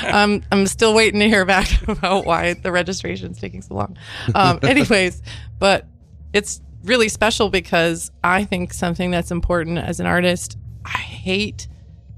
um, 0.07 0.43
I'm 0.51 0.67
still 0.67 0.95
waiting 0.95 1.21
to 1.21 1.29
hear 1.29 1.45
back 1.45 1.69
about 1.89 2.25
why 2.25 2.55
the 2.55 2.73
registration's 2.73 3.39
taking 3.39 3.61
so 3.61 3.75
long. 3.75 3.99
Um, 4.35 4.61
anyways, 4.63 5.21
but 5.59 5.87
it's 6.33 6.63
really 6.85 7.09
special 7.09 7.51
because 7.51 8.11
I 8.23 8.45
think 8.45 8.73
something 8.73 9.11
that's 9.11 9.31
important 9.31 9.79
as 9.79 10.01
an 10.01 10.07
artist. 10.07 10.57
I 10.85 10.99
hate 10.99 11.69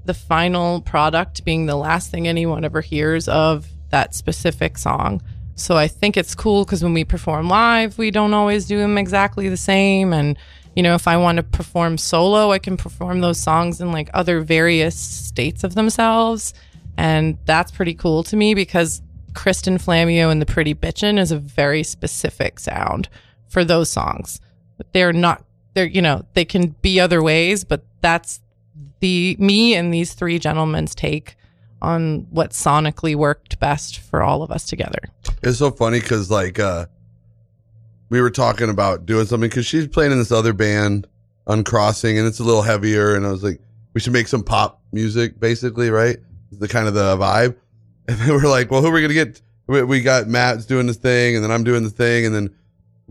the 0.05 0.13
final 0.13 0.81
product 0.81 1.43
being 1.43 1.65
the 1.65 1.75
last 1.75 2.11
thing 2.11 2.27
anyone 2.27 2.65
ever 2.65 2.81
hears 2.81 3.27
of 3.27 3.67
that 3.89 4.15
specific 4.15 4.77
song. 4.77 5.21
So 5.55 5.75
I 5.75 5.87
think 5.87 6.17
it's 6.17 6.35
cool 6.35 6.65
because 6.65 6.83
when 6.83 6.93
we 6.93 7.03
perform 7.03 7.49
live, 7.49 7.97
we 7.97 8.11
don't 8.11 8.33
always 8.33 8.67
do 8.67 8.77
them 8.77 8.97
exactly 8.97 9.49
the 9.49 9.57
same. 9.57 10.13
And, 10.13 10.37
you 10.75 10.83
know, 10.83 10.93
if 10.93 11.07
I 11.07 11.17
want 11.17 11.37
to 11.37 11.43
perform 11.43 11.97
solo, 11.97 12.51
I 12.51 12.59
can 12.59 12.77
perform 12.77 13.21
those 13.21 13.39
songs 13.39 13.81
in 13.81 13.91
like 13.91 14.09
other 14.13 14.41
various 14.41 14.97
states 14.97 15.63
of 15.63 15.75
themselves. 15.75 16.53
And 16.97 17.37
that's 17.45 17.71
pretty 17.71 17.95
cool 17.95 18.23
to 18.23 18.35
me 18.35 18.53
because 18.53 19.01
Kristin 19.33 19.81
Flammio 19.81 20.31
and 20.31 20.41
the 20.41 20.45
Pretty 20.45 20.73
Bitchin' 20.73 21.19
is 21.19 21.31
a 21.31 21.37
very 21.37 21.83
specific 21.83 22.59
sound 22.59 23.09
for 23.49 23.65
those 23.65 23.89
songs. 23.89 24.39
They're 24.93 25.13
not, 25.13 25.43
they're, 25.73 25.85
you 25.85 26.01
know, 26.01 26.25
they 26.33 26.45
can 26.45 26.75
be 26.81 26.99
other 26.99 27.21
ways, 27.21 27.63
but 27.63 27.83
that's 28.01 28.41
the 28.99 29.35
me 29.39 29.75
and 29.75 29.93
these 29.93 30.13
three 30.13 30.39
gentlemen's 30.39 30.95
take 30.95 31.35
on 31.81 32.27
what 32.31 32.51
sonically 32.51 33.15
worked 33.15 33.59
best 33.59 33.99
for 33.99 34.23
all 34.23 34.41
of 34.41 34.51
us 34.51 34.65
together. 34.65 34.99
It's 35.43 35.59
so 35.59 35.71
funny 35.71 35.99
because 35.99 36.31
like 36.31 36.59
uh 36.59 36.87
we 38.09 38.21
were 38.21 38.29
talking 38.29 38.69
about 38.69 39.05
doing 39.05 39.25
something 39.25 39.49
because 39.49 39.65
she's 39.65 39.87
playing 39.87 40.11
in 40.11 40.17
this 40.17 40.31
other 40.31 40.53
band, 40.53 41.07
Uncrossing, 41.47 42.17
and 42.17 42.25
it's 42.25 42.39
a 42.39 42.43
little 42.43 42.61
heavier. 42.61 43.15
And 43.15 43.25
I 43.25 43.31
was 43.31 43.43
like, 43.43 43.59
we 43.93 43.99
should 43.99 44.13
make 44.13 44.27
some 44.27 44.43
pop 44.43 44.81
music, 44.91 45.39
basically, 45.39 45.89
right? 45.89 46.17
The 46.51 46.67
kind 46.67 46.87
of 46.87 46.93
the 46.93 47.17
vibe. 47.17 47.55
And 48.09 48.17
then 48.19 48.29
we're 48.29 48.49
like, 48.49 48.71
well, 48.71 48.81
who 48.81 48.87
are 48.87 48.93
we 48.93 49.01
gonna 49.01 49.13
get? 49.13 49.41
We, 49.67 49.83
we 49.83 49.99
got 49.99 50.27
Matt's 50.27 50.65
doing 50.65 50.87
this 50.87 50.95
thing, 50.95 51.35
and 51.35 51.43
then 51.43 51.51
I'm 51.51 51.65
doing 51.65 51.83
the 51.83 51.89
thing, 51.89 52.25
and 52.25 52.33
then 52.33 52.55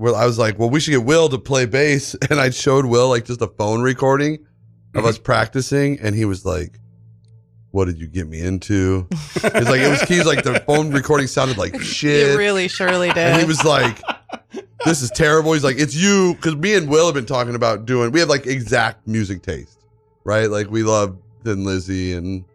I 0.02 0.24
was 0.24 0.38
like, 0.38 0.58
well, 0.58 0.70
we 0.70 0.80
should 0.80 0.92
get 0.92 1.04
Will 1.04 1.28
to 1.28 1.36
play 1.36 1.66
bass, 1.66 2.16
and 2.30 2.40
I 2.40 2.48
showed 2.48 2.86
Will 2.86 3.10
like 3.10 3.26
just 3.26 3.42
a 3.42 3.46
phone 3.46 3.82
recording 3.82 4.45
of 4.98 5.04
us 5.04 5.18
practicing, 5.18 5.98
and 6.00 6.14
he 6.14 6.24
was 6.24 6.44
like. 6.44 6.78
What 7.72 7.86
did 7.86 7.98
you 7.98 8.06
get 8.06 8.26
me 8.26 8.40
into? 8.40 9.06
It's 9.10 9.42
like 9.44 9.80
it 9.80 9.90
was. 9.90 10.00
He's 10.02 10.24
like 10.24 10.44
the 10.44 10.60
phone 10.60 10.92
recording 10.92 11.26
sounded 11.26 11.58
like 11.58 11.78
shit. 11.82 12.30
You 12.30 12.38
really 12.38 12.68
surely 12.68 13.08
did. 13.08 13.18
And 13.18 13.38
he 13.38 13.46
was 13.46 13.62
like, 13.64 14.00
"This 14.86 15.02
is 15.02 15.10
terrible." 15.10 15.52
He's 15.52 15.64
like, 15.64 15.78
"It's 15.78 15.94
you," 15.94 16.32
because 16.36 16.56
me 16.56 16.74
and 16.74 16.88
Will 16.88 17.04
have 17.04 17.14
been 17.14 17.26
talking 17.26 17.54
about 17.54 17.84
doing. 17.84 18.12
We 18.12 18.20
have 18.20 18.30
like 18.30 18.46
exact 18.46 19.06
music 19.06 19.42
taste, 19.42 19.78
right? 20.24 20.48
Like 20.48 20.70
we 20.70 20.84
love 20.84 21.18
Thin 21.44 21.64
Lizzy 21.64 22.14
and 22.14 22.46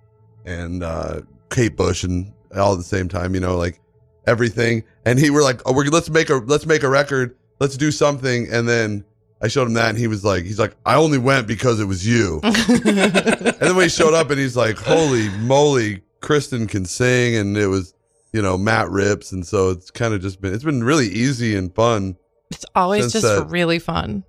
and 0.45 0.81
uh, 0.81 1.21
Kate 1.51 1.75
Bush 1.75 2.03
and 2.03 2.33
all 2.55 2.73
at 2.73 2.77
the 2.79 2.83
same 2.83 3.07
time, 3.07 3.35
you 3.35 3.41
know, 3.41 3.57
like 3.57 3.79
everything. 4.25 4.83
And 5.05 5.19
he 5.19 5.29
were 5.29 5.43
like, 5.43 5.61
"Oh, 5.67 5.73
we're 5.73 5.85
let's 5.85 6.09
make 6.09 6.31
a 6.31 6.35
let's 6.35 6.65
make 6.65 6.81
a 6.81 6.89
record. 6.89 7.37
Let's 7.59 7.77
do 7.77 7.91
something." 7.91 8.47
And 8.51 8.67
then 8.67 9.05
I 9.43 9.47
showed 9.47 9.67
him 9.67 9.73
that, 9.73 9.89
and 9.89 9.97
he 9.97 10.07
was 10.07 10.23
like, 10.23 10.43
"He's 10.43 10.59
like, 10.59 10.75
I 10.85 10.95
only 10.95 11.17
went 11.17 11.47
because 11.47 11.79
it 11.79 11.85
was 11.85 12.05
you." 12.07 12.39
and 12.43 12.53
then 12.55 13.75
when 13.75 13.83
he 13.83 13.89
showed 13.89 14.13
up, 14.13 14.29
and 14.29 14.39
he's 14.39 14.55
like, 14.55 14.77
"Holy 14.77 15.29
moly, 15.39 16.01
Kristin 16.21 16.67
can 16.69 16.85
sing," 16.85 17.35
and 17.35 17.57
it 17.57 17.67
was. 17.67 17.93
You 18.33 18.41
know, 18.41 18.57
Matt 18.57 18.89
rips, 18.89 19.33
and 19.33 19.45
so 19.45 19.71
it's 19.71 19.91
kind 19.91 20.13
of 20.13 20.21
just 20.21 20.39
been 20.39 20.53
it's 20.53 20.63
been 20.63 20.85
really 20.85 21.07
easy 21.07 21.53
and 21.53 21.75
fun. 21.75 22.15
it's 22.49 22.65
always 22.73 23.11
just 23.11 23.25
that- 23.25 23.47
really 23.49 23.77
fun. 23.77 24.23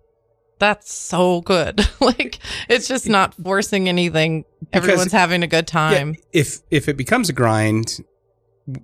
That's 0.59 0.93
so 0.93 1.41
good. 1.41 1.89
like 2.01 2.41
it's 2.69 2.89
just 2.89 3.09
not 3.09 3.33
forcing 3.35 3.89
anything. 3.89 4.45
Because- 4.59 4.89
Everyone's 4.89 5.13
having 5.13 5.45
a 5.45 5.47
good 5.47 5.69
time. 5.69 6.15
Yeah, 6.15 6.21
if 6.33 6.59
if 6.73 6.89
it 6.89 6.97
becomes 6.97 7.29
a 7.29 7.33
grind, 7.33 8.05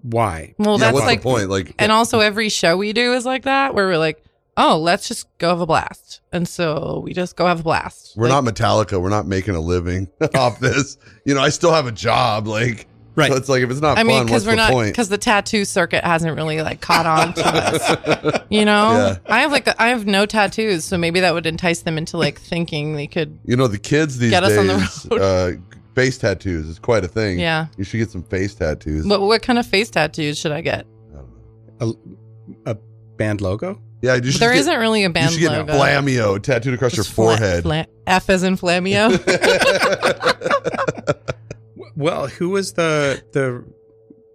why? 0.02 0.54
Well, 0.56 0.74
yeah, 0.78 0.84
that's 0.86 0.94
what's 0.94 1.06
like 1.06 1.20
the 1.22 1.24
point? 1.24 1.50
Like, 1.50 1.74
And 1.80 1.90
also, 1.90 2.20
every 2.20 2.48
show 2.48 2.76
we 2.76 2.92
do 2.92 3.14
is 3.14 3.26
like 3.26 3.42
that, 3.42 3.74
where 3.74 3.88
we're 3.88 3.98
like, 3.98 4.22
oh, 4.58 4.76
let's 4.78 5.08
just 5.08 5.26
go 5.38 5.48
have 5.48 5.60
a 5.60 5.66
blast. 5.66 6.20
And 6.32 6.46
so 6.46 7.00
we 7.04 7.14
just 7.14 7.36
go 7.36 7.46
have 7.46 7.60
a 7.60 7.62
blast. 7.62 8.14
We're 8.16 8.28
Like, 8.28 8.44
not 8.44 8.54
Metallica. 8.54 9.00
We're 9.00 9.08
not 9.08 9.26
making 9.26 9.54
a 9.54 9.60
living 9.60 10.08
off 10.34 10.58
this. 10.60 10.98
You 11.24 11.34
know, 11.34 11.40
I 11.40 11.48
still 11.48 11.72
have 11.72 11.86
a 11.86 11.92
job. 11.92 12.46
Like, 12.46 12.86
Right. 13.14 13.32
So 13.32 13.36
it's 13.36 13.48
like 13.48 13.62
if 13.62 13.70
it's 13.72 13.80
not 13.80 13.98
I 13.98 14.04
mean, 14.04 14.18
fun, 14.18 14.26
because 14.26 14.46
what's 14.46 14.56
we're 14.56 14.62
the 14.62 14.68
not, 14.68 14.70
point? 14.70 14.92
because 14.92 15.08
the 15.08 15.18
tattoo 15.18 15.64
circuit 15.64 16.04
hasn't 16.04 16.36
really 16.36 16.62
like 16.62 16.80
caught 16.80 17.04
on 17.04 17.34
to 17.34 17.44
us. 17.44 18.42
You 18.50 18.64
know, 18.64 18.92
Yeah. 18.92 19.16
I 19.26 19.40
have 19.40 19.50
like, 19.50 19.68
I 19.80 19.88
have 19.88 20.06
no 20.06 20.24
tattoos, 20.24 20.84
so 20.84 20.96
maybe 20.96 21.18
that 21.20 21.34
would 21.34 21.44
entice 21.44 21.80
them 21.82 21.98
into 21.98 22.16
like 22.16 22.38
thinking 22.40 22.94
they 22.94 23.08
could. 23.08 23.36
You 23.44 23.56
know, 23.56 23.66
the 23.66 23.78
kids 23.78 24.18
these 24.18 24.30
Get 24.30 24.44
us 24.44 24.56
on 24.56 24.68
the 24.68 24.76
days, 24.78 25.06
road. 25.10 25.20
uh, 25.20 25.52
face 25.96 26.16
tattoos 26.18 26.68
is 26.68 26.78
quite 26.78 27.02
a 27.04 27.08
thing. 27.08 27.40
Yeah. 27.40 27.66
You 27.76 27.82
should 27.82 27.98
get 27.98 28.10
some 28.12 28.22
face 28.22 28.54
tattoos. 28.54 29.04
What, 29.04 29.20
what 29.20 29.42
kind 29.42 29.58
of 29.58 29.66
face 29.66 29.90
tattoos 29.90 30.38
should 30.38 30.52
I 30.52 30.60
get? 30.60 30.86
A, 31.80 31.90
a 32.66 32.76
band 33.16 33.40
logo? 33.40 33.82
Yeah, 34.00 34.14
you 34.14 34.30
should 34.30 34.40
There 34.40 34.54
get, 34.54 34.64
not 34.66 34.78
really 34.78 35.02
a 35.04 35.08
You 35.08 35.12
band 35.12 35.32
should 35.32 35.40
get 35.40 35.50
logo. 35.52 35.72
Flammio 35.72 36.40
tattooed 36.42 36.74
across 36.74 36.96
your 36.96 37.02
Just 37.04 37.14
fla- 37.14 37.36
forehead. 37.36 37.62
fla- 37.64 37.86
F 38.06 38.30
as 38.30 38.42
in 38.44 38.56
Flammio. 38.56 39.10
Well, 41.96 42.28
who 42.28 42.50
was 42.50 42.74
the 42.74 43.22
the 43.32 43.64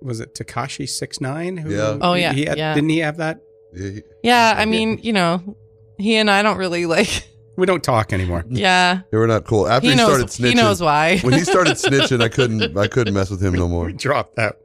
was 0.02 0.20
it 0.20 0.36
Tekashi 0.36 0.88
six 0.88 1.22
nine? 1.22 1.64
Yeah. 1.66 1.98
Oh, 2.02 2.14
yeah, 2.14 2.34
he 2.34 2.44
had, 2.46 2.58
yeah. 2.58 2.74
Didn't 2.74 2.90
he 2.90 3.00
have 3.00 3.18
that? 3.18 3.40
Yeah, 3.74 4.00
yeah, 4.22 4.54
I 4.58 4.66
mean, 4.66 5.00
you 5.02 5.14
know, 5.14 5.56
he 5.98 6.18
and 6.18 6.30
I 6.30 6.42
don't 6.42 6.58
really 6.58 6.86
like. 6.86 7.30
We 7.56 7.66
don't 7.66 7.84
talk 7.84 8.12
anymore. 8.12 8.44
Yeah, 8.50 9.02
they 9.12 9.18
were 9.18 9.28
not 9.28 9.46
cool. 9.46 9.68
After 9.70 9.88
he 9.88 9.94
he, 9.94 9.98
started 10.00 10.22
knows. 10.24 10.38
snitching, 10.38 10.50
He 10.50 10.56
knows 10.56 10.82
why. 10.82 11.20
when 11.20 11.34
he 11.36 11.42
started 11.42 11.74
snitching, 11.78 12.22
I 12.22 12.28
couldn't, 12.28 12.78
I 12.78 12.88
couldn't 12.88 13.14
mess 13.14 13.30
with 13.30 13.42
him 13.42 13.54
no 13.54 13.70
more. 13.70 13.86
We 13.86 13.94
dropped 13.94 14.36
that. 14.36 14.58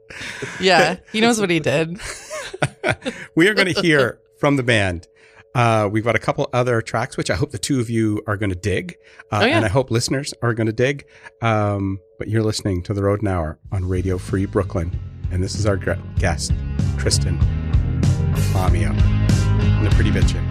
yeah, 0.59 0.97
he 1.13 1.21
knows 1.21 1.39
what 1.39 1.49
he 1.51 1.59
did. 1.61 1.97
we 3.35 3.47
are 3.47 3.53
going 3.53 3.73
to 3.73 3.81
hear 3.81 4.19
from 4.39 4.55
the 4.55 4.63
band. 4.63 5.07
Uh, 5.55 5.89
we've 5.91 6.03
got 6.03 6.15
a 6.15 6.19
couple 6.19 6.47
other 6.53 6.81
tracks, 6.81 7.17
which 7.17 7.29
I 7.31 7.35
hope 7.35 7.51
the 7.51 7.57
two 7.57 7.79
of 7.79 7.89
you 7.89 8.21
are 8.27 8.37
going 8.37 8.51
to 8.51 8.55
dig, 8.55 8.95
uh, 9.31 9.39
Oh, 9.41 9.45
yeah. 9.45 9.57
and 9.57 9.65
I 9.65 9.67
hope 9.69 9.89
listeners 9.89 10.33
are 10.43 10.53
going 10.53 10.67
to 10.67 10.73
dig. 10.73 11.05
Um, 11.41 11.99
but 12.19 12.27
you're 12.27 12.43
listening 12.43 12.83
to 12.83 12.93
the 12.93 13.01
Road 13.03 13.21
an 13.23 13.27
Hour 13.29 13.57
on 13.71 13.83
Radio 13.87 14.17
Free 14.19 14.45
Brooklyn, 14.45 14.97
and 15.31 15.43
this 15.43 15.55
is 15.55 15.65
our 15.65 15.75
gu- 15.77 15.95
guest, 16.17 16.51
Kristin 16.97 17.39
Flammio, 18.51 18.91
and 18.91 19.85
the 19.85 19.89
Pretty 19.95 20.11
Bitchin'. 20.11 20.48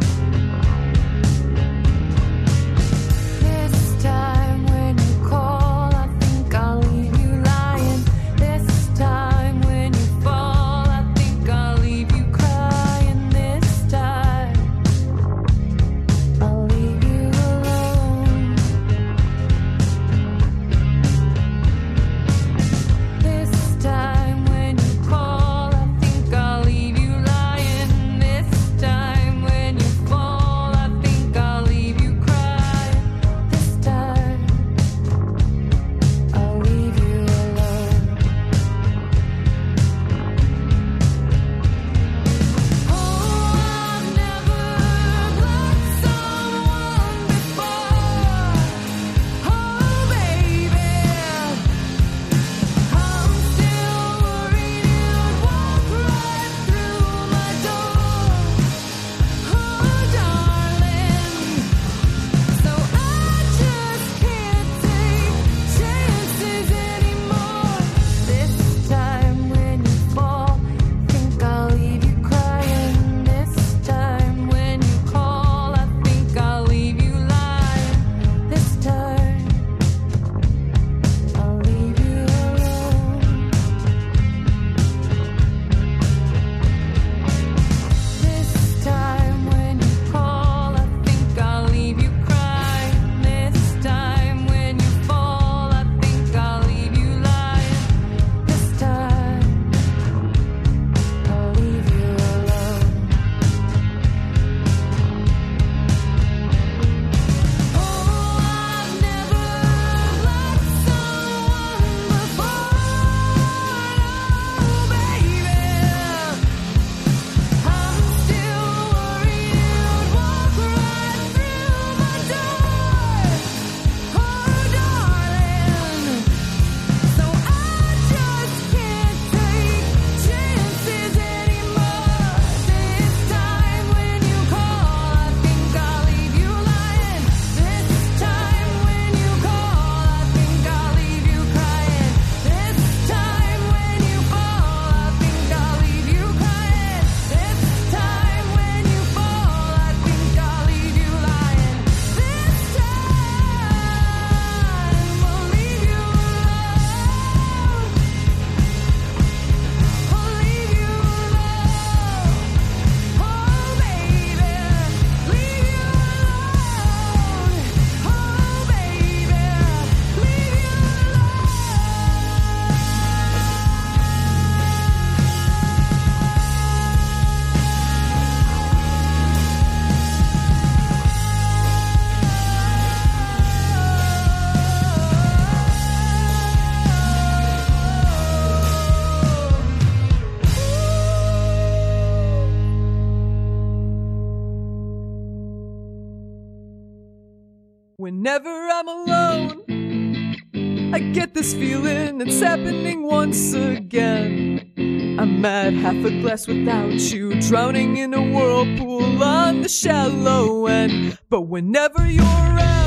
this 201.38 201.54
feeling 201.54 202.20
it's 202.20 202.40
happening 202.40 203.04
once 203.04 203.52
again. 203.52 204.72
I'm 205.20 205.44
at 205.44 205.72
half 205.72 206.04
a 206.04 206.10
glass 206.20 206.48
without 206.48 206.98
you, 207.12 207.40
drowning 207.40 207.96
in 207.98 208.12
a 208.12 208.20
whirlpool 208.20 209.22
on 209.22 209.60
the 209.62 209.68
shallow 209.68 210.66
end. 210.66 211.16
But 211.30 211.42
whenever 211.42 212.04
you're 212.10 212.24
at 212.24 212.77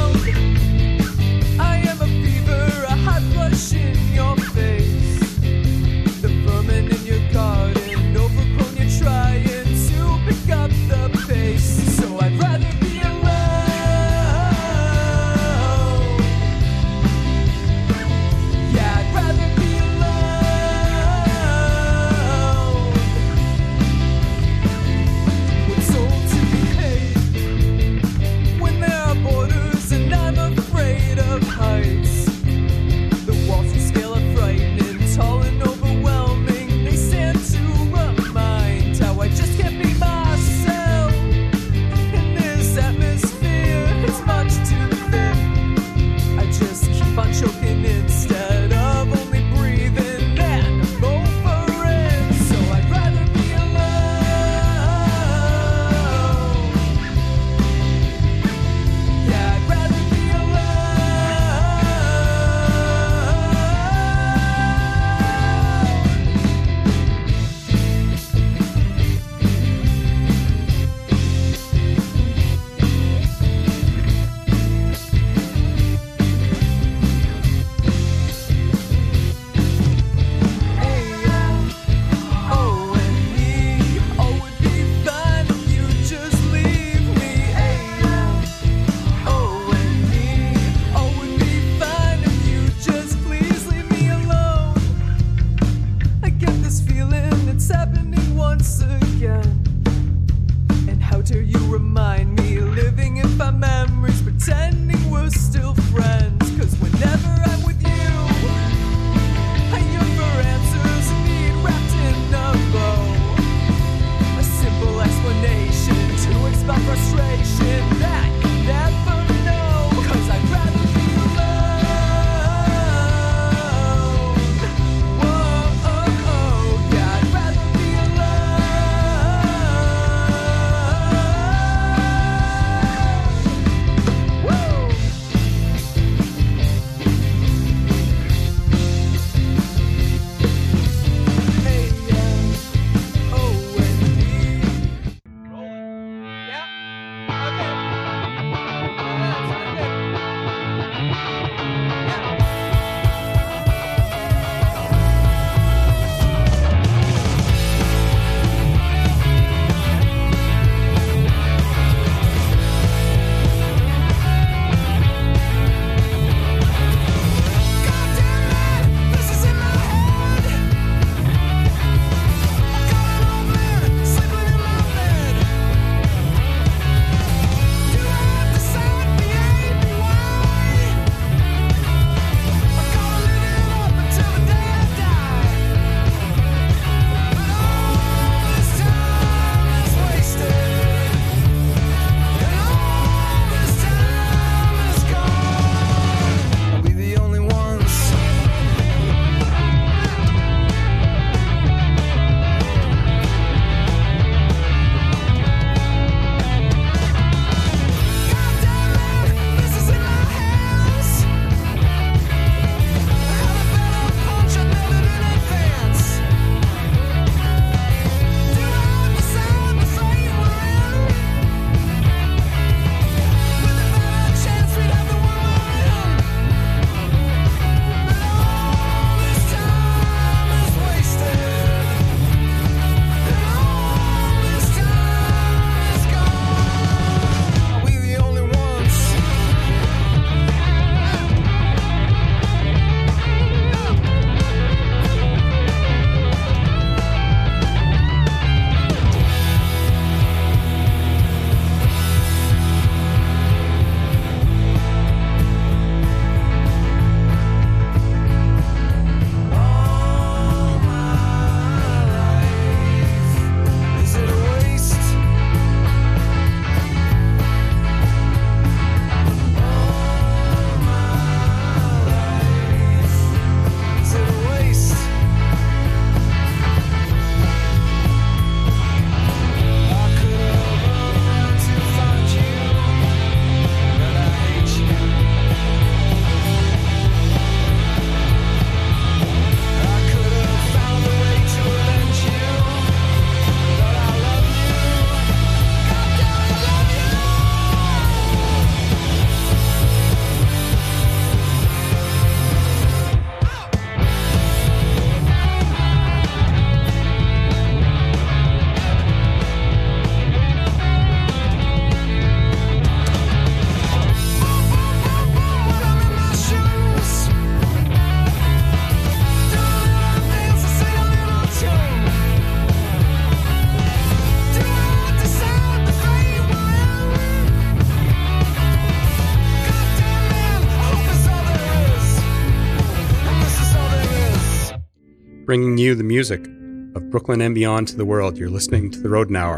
bringing 335.51 335.77
you 335.77 335.93
the 335.93 336.01
music 336.01 336.47
of 336.95 337.09
Brooklyn 337.09 337.41
and 337.41 337.53
beyond 337.53 337.85
to 337.89 337.97
the 337.97 338.05
world. 338.05 338.37
You're 338.37 338.49
listening 338.49 338.89
to 338.91 339.01
the 339.01 339.09
Roden 339.09 339.35
Hour 339.35 339.57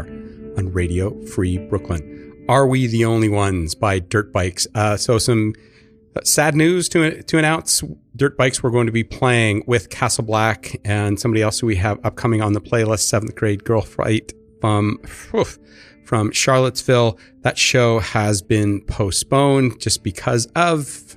on 0.58 0.72
Radio 0.72 1.24
Free 1.26 1.56
Brooklyn. 1.56 2.44
Are 2.48 2.66
We 2.66 2.88
the 2.88 3.04
Only 3.04 3.28
Ones 3.28 3.76
by 3.76 4.00
Dirt 4.00 4.32
Bikes? 4.32 4.66
Uh, 4.74 4.96
so, 4.96 5.18
some 5.18 5.54
sad 6.24 6.56
news 6.56 6.88
to, 6.88 7.22
to 7.22 7.38
announce 7.38 7.84
Dirt 8.16 8.36
Bikes 8.36 8.60
we're 8.60 8.72
going 8.72 8.86
to 8.86 8.92
be 8.92 9.04
playing 9.04 9.62
with 9.68 9.88
Castle 9.88 10.24
Black 10.24 10.80
and 10.84 11.20
somebody 11.20 11.42
else 11.42 11.60
who 11.60 11.68
we 11.68 11.76
have 11.76 12.04
upcoming 12.04 12.42
on 12.42 12.54
the 12.54 12.60
playlist, 12.60 13.02
seventh 13.02 13.36
grade 13.36 13.62
girl 13.62 13.80
fight 13.80 14.32
from, 14.60 14.98
oof, 15.32 15.60
from 16.04 16.32
Charlottesville. 16.32 17.20
That 17.42 17.56
show 17.56 18.00
has 18.00 18.42
been 18.42 18.80
postponed 18.86 19.80
just 19.80 20.02
because 20.02 20.46
of 20.56 21.16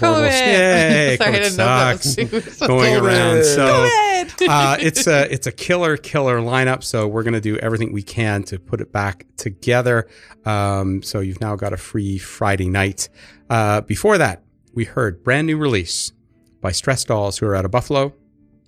horrible- 0.00 0.22
COVID. 0.22 0.30
Yay, 0.30 1.16
Sorry, 1.16 1.28
I 1.28 1.32
COVID 1.32 1.42
didn't 1.42 1.56
know 1.56 1.66
that 1.66 2.02
sucks 2.02 2.58
going 2.66 2.94
COVID. 2.94 3.02
around. 3.02 3.44
So 3.44 4.48
uh, 4.48 4.76
it's 4.80 5.06
a 5.06 5.32
it's 5.32 5.46
a 5.46 5.52
killer 5.52 5.96
killer 5.96 6.38
lineup. 6.40 6.82
So 6.84 7.06
we're 7.08 7.22
gonna 7.22 7.40
do 7.40 7.56
everything 7.58 7.92
we 7.92 8.02
can 8.02 8.42
to 8.44 8.58
put 8.58 8.80
it 8.80 8.92
back 8.92 9.26
together. 9.36 10.08
Um, 10.44 11.02
so 11.02 11.20
you've 11.20 11.40
now 11.40 11.56
got 11.56 11.72
a 11.72 11.76
free 11.76 12.18
Friday 12.18 12.68
night. 12.68 13.08
Uh, 13.50 13.80
before 13.82 14.18
that, 14.18 14.42
we 14.74 14.84
heard 14.84 15.22
brand 15.24 15.46
new 15.46 15.56
release 15.56 16.12
by 16.60 16.72
Stress 16.72 17.04
Dolls, 17.04 17.38
who 17.38 17.46
are 17.46 17.54
out 17.54 17.64
of 17.64 17.70
Buffalo, 17.70 18.12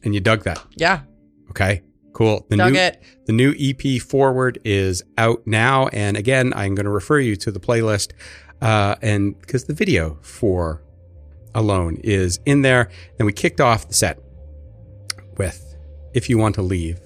and 0.04 0.14
you 0.14 0.20
dug 0.20 0.44
that. 0.44 0.62
yeah, 0.76 1.00
Okay, 1.50 1.82
cool. 2.12 2.46
The 2.48 2.56
dug 2.56 2.72
new 2.74 2.78
it. 2.78 3.02
the 3.26 3.32
new 3.32 3.54
EP 3.58 4.00
Forward 4.00 4.58
is 4.64 5.02
out 5.16 5.46
now, 5.46 5.88
and 5.88 6.16
again, 6.16 6.52
I'm 6.54 6.74
going 6.74 6.84
to 6.84 6.90
refer 6.92 7.18
you 7.18 7.34
to 7.36 7.50
the 7.50 7.58
playlist, 7.60 8.12
uh, 8.60 8.94
and 9.02 9.38
because 9.40 9.64
the 9.64 9.74
video 9.74 10.18
for 10.22 10.82
Alone 11.58 11.98
is 12.04 12.40
in 12.46 12.62
there. 12.62 12.88
And 13.18 13.26
we 13.26 13.32
kicked 13.32 13.60
off 13.60 13.88
the 13.88 13.94
set 13.94 14.18
with 15.36 15.76
"If 16.14 16.28
You 16.30 16.38
Want 16.38 16.54
to 16.56 16.62
Leave," 16.62 16.98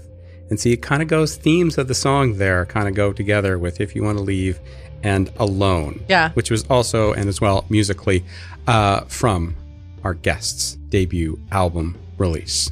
and 0.50 0.58
see, 0.60 0.72
it 0.72 0.82
kind 0.82 1.02
of 1.02 1.08
goes 1.08 1.36
themes 1.36 1.78
of 1.78 1.88
the 1.88 1.94
song 1.94 2.38
there 2.38 2.64
kind 2.66 2.88
of 2.88 2.94
go 2.94 3.12
together 3.12 3.58
with 3.58 3.80
"If 3.80 3.94
You 3.96 4.02
Want 4.04 4.18
to 4.18 4.24
Leave" 4.24 4.60
and 5.02 5.30
"Alone." 5.38 6.04
Yeah. 6.08 6.30
which 6.32 6.50
was 6.50 6.64
also 6.70 7.12
and 7.12 7.28
as 7.28 7.40
well 7.40 7.64
musically 7.68 8.24
uh, 8.66 9.00
from 9.02 9.56
our 10.04 10.14
guest's 10.14 10.74
debut 10.90 11.38
album 11.52 11.96
release 12.18 12.70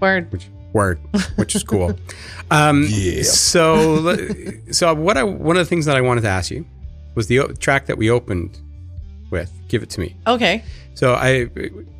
Word. 0.00 0.30
which 0.32 0.48
word, 0.72 0.98
which 1.36 1.54
is 1.54 1.62
cool. 1.62 1.96
Um, 2.50 2.86
Yeah. 2.88 3.22
So, 3.24 4.16
so 4.70 4.94
what 4.94 5.16
I 5.16 5.24
one 5.24 5.56
of 5.56 5.60
the 5.60 5.68
things 5.68 5.84
that 5.86 5.96
I 5.96 6.00
wanted 6.00 6.20
to 6.22 6.28
ask 6.28 6.50
you 6.52 6.64
was 7.16 7.26
the 7.26 7.40
o- 7.40 7.52
track 7.54 7.86
that 7.86 7.98
we 7.98 8.08
opened 8.10 8.60
with. 9.30 9.52
Give 9.68 9.82
it 9.82 9.90
to 9.90 10.00
me. 10.00 10.16
Okay. 10.26 10.64
So 10.94 11.14
I, 11.14 11.48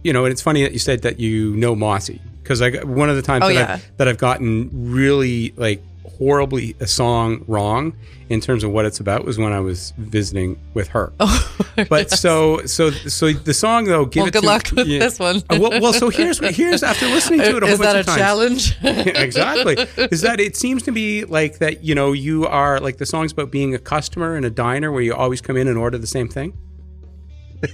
you 0.03 0.13
know, 0.13 0.25
and 0.25 0.33
it's 0.33 0.43
funny 0.43 0.63
that 0.63 0.73
you 0.73 0.79
said 0.79 1.03
that 1.03 1.21
you 1.21 1.55
know 1.57 1.75
Mossy 1.75 2.21
because 2.43 2.63
I 2.63 2.71
one 2.85 3.11
of 3.11 3.17
the 3.17 3.23
times 3.23 3.45
Oh, 3.45 3.49
that, 3.49 3.55
yeah. 3.55 3.75
I've, 3.75 3.97
that 3.99 4.09
I've 4.09 4.19
gotten 4.19 4.71
really 4.73 5.53
like 5.57 5.83
horribly 6.19 6.75
a 6.81 6.87
song 6.87 7.45
wrong 7.47 7.95
in 8.29 8.41
terms 8.41 8.65
of 8.65 8.71
what 8.71 8.85
it's 8.85 9.01
about 9.01 9.25
was 9.25 9.39
when 9.39 9.53
I 9.53 9.61
was 9.61 9.93
visiting 9.99 10.59
with 10.75 10.89
her. 10.89 11.13
Oh, 11.21 11.59
But 11.89 12.11
so 12.11 12.65
so 12.65 12.91
so 12.91 13.33
the 13.33 13.53
song 13.53 13.85
though, 13.85 14.07
give 14.07 14.23
well, 14.23 14.29
it 14.29 14.33
good 14.33 14.41
to 14.41 14.47
luck 14.47 14.71
with 14.73 14.87
yeah. 14.87 14.99
this 15.01 15.19
one. 15.19 15.43
Uh, 15.51 15.59
well, 15.61 15.81
well, 15.81 15.93
so 15.93 16.09
here's 16.09 16.39
here's 16.57 16.83
after 16.83 17.07
listening 17.07 17.41
to 17.41 17.57
it 17.59 17.63
a 17.63 17.67
whole 17.67 17.75
Is 17.75 17.79
bunch 17.79 18.07
that 18.07 18.17
a 18.17 18.19
challenge? 18.19 18.77
exactly. 18.83 19.77
Is 20.11 20.23
that 20.23 20.41
it 20.41 20.57
seems 20.57 20.83
to 20.85 20.93
be 20.93 21.25
like 21.25 21.59
that, 21.59 21.85
you 21.85 21.95
know, 21.95 22.13
you 22.13 22.47
are 22.47 22.81
like 22.81 22.97
the 22.97 23.07
song's 23.07 23.33
about 23.33 23.51
being 23.51 23.75
a 23.75 23.79
customer 23.79 24.37
in 24.37 24.45
a 24.45 24.51
diner 24.51 24.91
where 24.91 25.03
you 25.03 25.15
always 25.15 25.41
come 25.41 25.57
in 25.57 25.69
and 25.69 25.77
order 25.77 25.99
the 25.99 26.07
same 26.07 26.29
thing. 26.29 26.57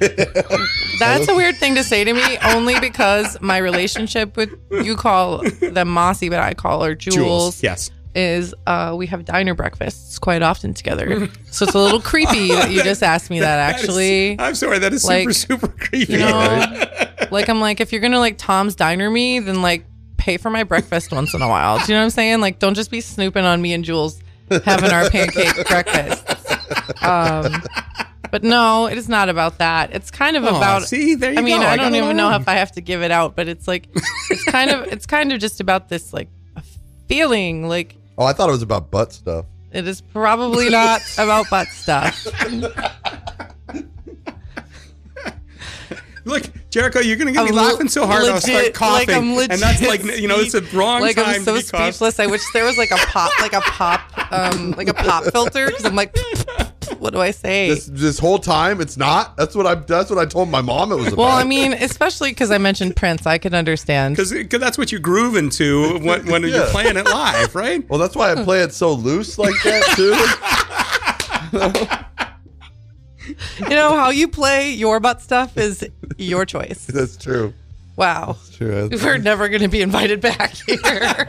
That's 0.99 1.29
a 1.29 1.35
weird 1.35 1.57
thing 1.57 1.75
to 1.77 1.85
say 1.85 2.05
to 2.05 2.13
me, 2.13 2.39
only 2.45 2.79
because 2.81 3.41
my 3.41 3.59
relationship 3.59 4.37
with 4.37 4.51
you 4.71 4.97
call 4.97 5.43
them 5.61 5.89
Mossy, 5.89 6.29
but 6.29 6.39
I 6.41 6.55
call 6.55 6.83
her 6.85 6.95
Jules. 6.95 7.63
Yes. 7.63 7.91
Is 8.15 8.55
uh, 8.67 8.95
we 8.97 9.07
have 9.07 9.25
diner 9.25 9.55
breakfasts 9.55 10.19
quite 10.19 10.43
often 10.43 10.75
together, 10.75 11.31
so 11.51 11.65
it's 11.65 11.75
a 11.75 11.79
little 11.79 11.99
creepy 12.01 12.49
that 12.55 12.71
you 12.71 12.83
just 12.85 13.03
asked 13.03 13.31
me 13.31 13.41
that. 13.41 13.57
That 13.57 13.77
is- 13.77 13.83
Actually, 13.85 14.37
I'm 14.39 14.55
sorry, 14.55 14.79
that 14.81 14.93
is 14.93 15.03
like, 15.07 15.31
super, 15.33 15.33
super 15.33 15.69
creepy. 15.69 16.13
you 16.13 16.19
know, 16.19 16.85
like 17.31 17.49
I'm 17.49 17.59
like, 17.63 17.81
if 17.81 17.91
you're 17.91 18.03
gonna 18.03 18.19
like 18.19 18.37
Tom's 18.37 18.75
Diner 18.75 19.09
me, 19.09 19.39
then 19.39 19.63
like 19.63 19.87
pay 20.19 20.37
for 20.37 20.51
my 20.51 20.63
breakfast 20.63 21.11
once 21.11 21.33
in 21.33 21.41
a 21.41 21.49
while. 21.49 21.79
Do 21.79 21.85
you 21.85 21.95
know 21.95 22.01
what 22.01 22.05
I'm 22.05 22.11
saying? 22.11 22.43
Like, 22.43 22.59
don't 22.59 22.75
just 22.75 22.91
be 22.91 23.01
snooping 23.01 23.47
on 23.47 23.63
me 23.63 23.73
and 23.73 23.83
Jules 23.83 24.21
having 24.63 24.91
our 24.91 25.09
pancake 25.09 25.67
breakfast. 25.67 27.03
Um, 27.03 27.63
but 28.33 28.43
no, 28.43 28.87
it 28.87 28.99
is 28.99 29.09
not 29.09 29.29
about 29.29 29.59
that. 29.59 29.93
It's 29.95 30.11
kind 30.11 30.37
of 30.37 30.45
Aw, 30.45 30.49
about. 30.57 30.83
see, 30.85 31.15
there 31.15 31.33
you 31.33 31.39
I 31.39 31.43
mean. 31.43 31.61
I, 31.63 31.73
I 31.73 31.77
don't 31.77 31.95
even 31.95 32.17
know 32.17 32.31
if 32.35 32.49
I 32.49 32.55
have 32.55 32.73
to 32.73 32.81
give 32.81 33.03
it 33.03 33.11
out, 33.13 33.37
but 33.37 33.47
it's 33.47 33.69
like, 33.69 33.87
it's 34.31 34.43
kind 34.45 34.71
of, 34.71 34.87
it's 34.93 35.07
kind 35.07 35.33
of 35.33 35.39
just 35.39 35.61
about 35.61 35.89
this 35.89 36.13
like 36.13 36.29
a 36.57 36.63
feeling. 37.09 37.69
Like 37.69 37.95
Oh, 38.19 38.25
I 38.25 38.33
thought 38.33 38.49
it 38.49 38.53
was 38.53 38.63
about 38.63 38.91
butt 38.91 39.13
stuff. 39.13 39.47
it 39.71 39.87
is 39.87 40.01
probably 40.01 40.69
not 40.71 41.01
about 41.19 41.49
butt 41.51 41.69
stuff. 41.69 42.27
Look, 46.25 46.45
Jericho, 46.71 47.01
you're 47.01 47.17
going 47.17 47.27
to 47.27 47.33
get 47.33 47.43
me 47.43 47.49
I'm 47.51 47.57
laughing 47.57 47.89
so 47.89 48.07
hard 48.07 48.23
I'll 48.25 48.35
legit- 48.35 48.43
start 48.43 48.75
coughing. 48.75 49.09
Like 49.35 49.49
I'm 49.51 49.51
and 49.51 49.61
that's 49.61 49.83
like, 49.83 50.05
you 50.05 50.29
know, 50.29 50.37
it's 50.39 50.55
a 50.55 50.61
wrong 50.77 51.01
like 51.01 51.17
time 51.17 51.27
I'm 51.27 51.43
so 51.43 51.57
to 51.57 51.61
be 51.63 51.67
coughing. 51.69 51.93
speechless. 51.93 52.21
I 52.21 52.27
wish 52.27 52.43
there 52.53 52.65
was 52.65 52.79
like 52.79 52.93
a 52.93 52.97
pop, 52.97 53.33
like 53.41 53.53
a 53.53 53.61
pop, 53.61 54.33
um, 54.33 54.71
like 54.73 54.87
a 54.89 54.95
pop 54.95 55.25
filter 55.25 55.67
because 55.67 55.85
I'm 55.85 55.97
like, 55.97 56.17
what 56.99 57.13
do 57.13 57.21
I 57.21 57.31
say? 57.31 57.69
This 57.69 57.87
this 57.87 58.19
whole 58.19 58.39
time, 58.39 58.81
it's 58.81 58.97
not. 58.97 59.37
That's 59.37 59.55
what 59.55 59.67
I. 59.67 59.75
That's 59.75 60.11
what 60.11 60.19
I 60.19 60.27
told 60.27 60.49
my 60.49 60.61
mom. 60.61 60.93
It 60.93 60.97
was 60.97 61.07
about. 61.09 61.19
well, 61.19 61.37
I 61.37 61.45
mean, 61.45 61.73
especially 61.73 62.31
because 62.31 62.51
I 62.51 62.59
mentioned 62.59 62.97
Prince, 62.97 63.27
I 63.27 63.39
can 63.39 63.55
understand. 63.55 64.17
Because 64.17 64.61
that's 64.61 64.79
what 64.79 64.93
you're 64.93 65.01
grooving 65.01 65.51
to 65.51 65.99
when, 66.01 66.27
when 66.27 66.43
you're 66.45 66.67
playing 66.67 66.97
it 66.97 67.07
live, 67.07 67.55
right? 67.55 67.89
well, 67.89 67.99
that's 67.99 68.17
why 68.17 68.33
I 68.33 68.45
play 68.45 68.63
it 68.63 68.73
so 68.73 68.93
loose 68.93 69.39
like 69.39 69.55
that 69.65 69.83
too. 69.97 71.99
You 73.61 73.69
know 73.71 73.97
how 73.97 74.11
you 74.11 74.27
play 74.27 74.73
your 74.73 74.99
butt 74.99 75.23
stuff 75.23 75.57
is 75.57 75.89
your 76.19 76.45
choice. 76.45 76.87
that's 76.87 77.17
true. 77.17 77.55
Wow, 77.95 78.37
True. 78.55 78.89
we're 78.91 79.19
never 79.19 79.49
going 79.49 79.61
to 79.63 79.69
be 79.69 79.81
invited 79.83 80.21
back 80.21 80.55
here. 80.67 81.27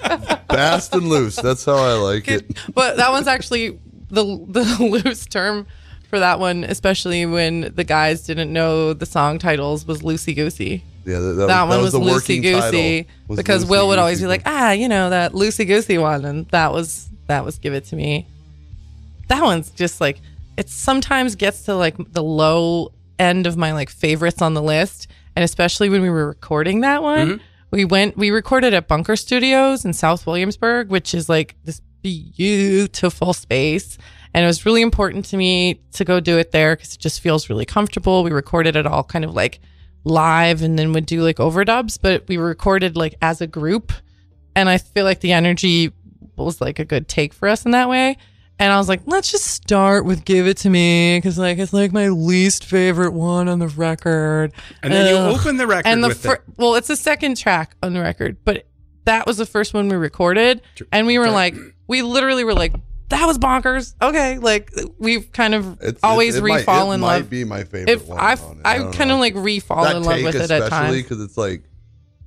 Fast 0.50 0.96
and 0.96 1.08
loose. 1.10 1.36
That's 1.36 1.66
how 1.66 1.76
I 1.76 1.94
like 1.94 2.28
it. 2.30 2.46
but 2.74 2.98
that 2.98 3.12
one's 3.12 3.28
actually 3.28 3.80
the 4.14 4.24
the 4.48 4.84
loose 5.04 5.26
term 5.26 5.68
for 6.10 6.20
that 6.20 6.40
one, 6.40 6.64
especially 6.64 7.26
when 7.26 7.74
the 7.76 7.84
guys 7.84 8.24
didn't 8.24 8.54
know 8.54 8.94
the 8.94 9.06
song 9.06 9.40
titles 9.40 9.88
was 9.88 10.02
loosey 10.04 10.36
goosey. 10.36 10.84
Yeah, 11.06 11.20
that, 11.20 11.34
that, 11.34 11.48
that 11.48 11.64
was, 11.64 11.76
one 11.76 11.82
was, 11.82 11.94
the 11.94 12.00
loosey 12.00 12.42
goosey 12.42 13.08
was 13.28 13.38
because 13.38 13.66
Will 13.66 13.88
would 13.88 14.00
always 14.00 14.22
be 14.22 14.28
like, 14.28 14.44
ah, 14.46 14.72
you 14.72 14.88
know 14.88 15.10
that 15.10 15.34
loosey 15.34 15.68
goosey 15.68 15.98
one, 15.98 16.24
and 16.24 16.48
that 16.50 16.72
was 16.72 17.10
that 17.28 17.44
was 17.44 17.58
give 17.58 17.74
it 17.74 17.86
to 17.86 17.96
me. 17.96 18.28
That 19.28 19.42
one's 19.42 19.72
just 19.72 20.00
like 20.00 20.22
it 20.56 20.70
sometimes 20.70 21.36
gets 21.36 21.64
to 21.64 21.76
like 21.76 21.96
the 22.14 22.24
low 22.24 22.92
end 23.18 23.48
of 23.48 23.58
my 23.58 23.74
like 23.74 23.90
favorites 23.90 24.42
on 24.42 24.54
the 24.54 24.62
list, 24.62 25.08
and 25.36 25.44
especially 25.44 25.90
when 25.90 26.02
we 26.04 26.10
were 26.10 26.28
recording 26.28 26.82
that 26.82 27.02
one, 27.02 27.42
we 27.72 27.86
went 27.86 28.16
we 28.16 28.30
recorded 28.30 28.76
at 28.76 28.88
Bunker 28.88 29.16
Studios 29.16 29.84
in 29.84 29.94
South 29.94 30.28
Williamsburg, 30.28 30.90
which 30.90 31.16
is 31.16 31.28
like 31.28 31.56
this 31.64 31.82
beautiful 32.04 33.34
space. 33.34 33.98
And 34.34 34.44
it 34.44 34.48
was 34.48 34.66
really 34.66 34.82
important 34.82 35.26
to 35.26 35.38
me 35.38 35.82
to 35.94 36.06
go 36.06 36.20
do 36.20 36.38
it 36.38 36.52
there 36.52 36.76
because 36.76 36.96
it 36.96 37.00
just 37.00 37.22
feels 37.22 37.50
really 37.50 37.66
comfortable. 37.66 38.24
We 38.24 38.32
recorded 38.32 38.76
it 38.76 38.86
all 38.86 39.04
kind 39.04 39.26
of 39.26 39.34
like 39.34 39.60
live 40.04 40.62
and 40.62 40.78
then 40.78 40.94
would 40.94 41.06
do 41.06 41.22
like 41.22 41.38
overdubs, 41.38 41.98
but 42.02 42.28
we 42.28 42.38
recorded 42.38 42.96
like 42.98 43.16
as 43.22 43.42
a 43.42 43.48
group. 43.48 43.94
And 44.56 44.70
I 44.70 44.78
feel 44.78 45.06
like 45.06 45.22
the 45.22 45.34
energy 45.34 45.92
was 46.36 46.62
like 46.62 46.80
a 46.80 46.86
good 46.86 47.08
take 47.08 47.34
for 47.34 47.48
us 47.48 47.66
in 47.66 47.72
that 47.72 47.90
way. 47.90 48.18
And 48.60 48.72
I 48.72 48.78
was 48.78 48.88
like, 48.88 49.02
let's 49.06 49.32
just 49.32 49.46
start 49.46 50.06
with 50.06 50.26
Give 50.26 50.48
It 50.48 50.58
to 50.58 50.70
Me 50.70 51.18
because 51.18 51.38
like 51.38 51.58
it's 51.58 51.74
like 51.74 51.92
my 51.92 52.10
least 52.10 52.66
favorite 52.66 53.12
one 53.12 53.48
on 53.48 53.60
the 53.60 53.68
record. 53.68 54.54
And 54.82 54.94
then 54.94 55.08
you 55.08 55.16
open 55.16 55.58
the 55.58 55.68
record 55.68 55.88
and 55.88 56.04
the 56.04 56.14
fir- 56.14 56.34
it. 56.34 56.42
well, 56.58 56.76
it's 56.76 56.88
the 56.88 56.96
second 56.96 57.38
track 57.38 57.76
on 57.82 57.94
the 57.94 58.02
record, 58.02 58.38
but 58.46 58.68
that 59.06 59.26
was 59.26 59.38
the 59.38 59.46
first 59.46 59.74
one 59.74 59.90
we 59.90 59.96
recorded, 59.96 60.62
and 60.92 61.06
we 61.08 61.20
were 61.20 61.30
like, 61.30 61.56
we 61.88 62.02
literally 62.02 62.44
were 62.44 62.54
like, 62.54 62.74
that 63.10 63.26
was 63.26 63.38
bonkers. 63.38 63.94
Okay, 64.02 64.38
like 64.40 64.72
we've 64.98 65.32
kind 65.32 65.54
of 65.54 65.74
It's- 65.82 66.00
always 66.02 66.36
it, 66.36 66.40
it 66.40 66.42
might, 66.48 66.56
re-fall 66.58 66.92
it 66.92 66.96
in 66.96 67.02
might 67.02 67.30
be 67.30 67.44
my 67.44 67.64
favorite 67.64 67.90
If 67.90 68.08
one. 68.08 68.20
I 68.20 68.34
on. 68.36 68.62
I 68.66 68.78
don't 68.78 68.94
kind 68.94 69.12
of 69.12 69.20
like 69.20 69.34
re-fall 69.36 69.84
that 69.84 69.96
in 69.98 70.04
love 70.04 70.24
with 70.24 70.36
it 70.36 70.50
at 70.50 70.64
especially 70.64 70.70
times. 70.70 70.96
because 71.04 71.22
it's 71.22 71.38
like 71.38 71.64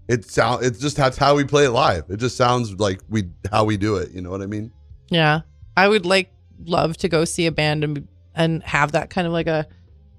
it 0.09 0.25
sound 0.25 0.65
it's 0.65 0.79
just 0.79 0.97
that's 0.97 1.17
how 1.17 1.35
we 1.35 1.43
play 1.45 1.65
it 1.65 1.71
live. 1.71 2.05
It 2.11 2.19
just 2.19 2.37
sounds 2.37 2.79
like 2.79 3.01
we 3.09 3.25
how 3.51 3.65
we 3.65 3.77
do 3.77 3.97
it. 3.97 4.13
You 4.13 4.21
know 4.21 4.31
what 4.31 4.43
I 4.43 4.47
mean? 4.47 4.71
Yeah, 5.11 5.41
I 5.77 5.89
would 5.89 6.07
like 6.07 6.31
love 6.65 6.97
to 6.99 7.09
go 7.09 7.25
see 7.25 7.47
a 7.47 7.53
band 7.53 7.83
and 7.83 8.07
and 8.35 8.63
have 8.63 8.93
that 8.93 9.11
kind 9.11 9.27
of 9.27 9.33
like 9.33 9.49
a 9.49 9.67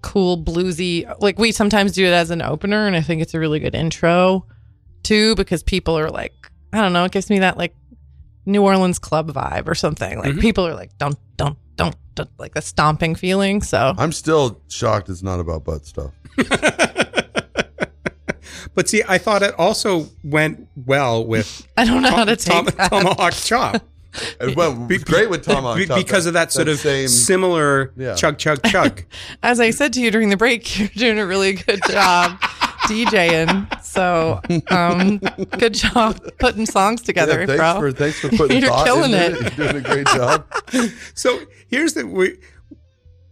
cool 0.02 0.38
bluesy. 0.44 1.10
Like 1.22 1.40
we 1.40 1.54
sometimes 1.54 1.94
do 1.94 2.06
it 2.06 2.12
as 2.12 2.30
an 2.32 2.42
opener, 2.42 2.88
and 2.88 2.96
I 2.96 3.02
think 3.02 3.22
it's 3.22 3.34
a 3.34 3.40
really 3.40 3.60
good 3.60 3.76
intro 3.76 4.46
too 5.04 5.36
because 5.36 5.64
people 5.64 5.98
are 5.98 6.10
like, 6.10 6.34
I 6.74 6.82
don't 6.82 6.92
know, 6.92 7.06
it 7.06 7.14
gives 7.14 7.30
me 7.30 7.40
that 7.40 7.58
like 7.58 7.74
New 8.48 8.64
Orleans 8.64 8.98
club 8.98 9.32
vibe 9.32 9.68
or 9.68 9.76
something. 9.76 10.18
Like 10.20 10.34
Mhm. 10.34 10.42
people 10.42 10.66
are 10.66 10.74
like, 10.74 10.98
don't 10.98 11.18
don't 11.38 11.58
don't 11.76 11.96
don't 12.16 12.30
like 12.40 12.54
the 12.56 12.62
stomping 12.62 13.14
feeling. 13.14 13.62
So 13.62 13.94
I'm 13.98 14.12
still 14.12 14.60
shocked 14.70 15.10
it's 15.10 15.22
not 15.22 15.40
about 15.40 15.64
butt 15.66 15.86
stuff. 15.86 16.12
But 18.76 18.88
see, 18.88 19.02
I 19.08 19.18
thought 19.18 19.42
it 19.42 19.56
also 19.58 20.08
went 20.24 20.68
well 20.86 21.26
with 21.26 21.68
I 21.78 21.86
don't 21.86 22.04
know 22.04 22.12
how 22.12 22.26
to 22.26 22.36
take 22.36 22.54
Tom- 22.54 22.66
that. 22.66 22.90
Tomahawk 22.92 23.34
Chop 23.34 23.84
It 24.40 24.56
went 24.56 24.88
Be- 24.88 24.98
great 25.00 25.30
with 25.32 25.44
Tomahawk 25.44 25.78
be- 25.78 25.86
Chop, 25.88 25.98
because 25.98 26.26
of 26.28 26.34
that 26.34 26.52
sort 26.52 26.68
of 26.68 26.78
same. 26.80 27.08
similar 27.08 27.92
Yeah. 27.98 28.14
chug 28.16 28.38
chug 28.38 28.62
chug. 28.68 29.04
As 29.42 29.60
I 29.60 29.72
said 29.72 29.94
to 29.94 30.02
you 30.02 30.12
during 30.12 30.30
the 30.30 30.38
break, 30.38 30.78
you're 30.80 30.90
doing 30.90 31.18
a 31.20 31.26
really 31.26 31.54
good 31.54 31.82
job 31.90 32.40
DJing. 32.88 33.84
So, 33.84 34.42
um, 34.70 35.18
good 35.58 35.74
job 35.74 36.20
putting 36.40 36.66
songs 36.66 37.02
together, 37.02 37.42
yeah, 37.42 37.46
thanks 37.46 37.60
bro. 37.60 37.80
for 37.80 37.92
thanks 37.92 38.20
for 38.20 38.30
putting 38.30 38.58
You're 38.62 38.70
thought 38.70 38.86
killing 38.86 39.12
into 39.14 39.46
it. 39.46 39.58
You're 39.58 39.72
doing 39.72 39.86
a 39.86 39.88
great 39.88 40.08
job. 40.08 40.46
so 41.14 41.40
here's 41.68 41.94
the 41.94 42.06
we, 42.06 42.38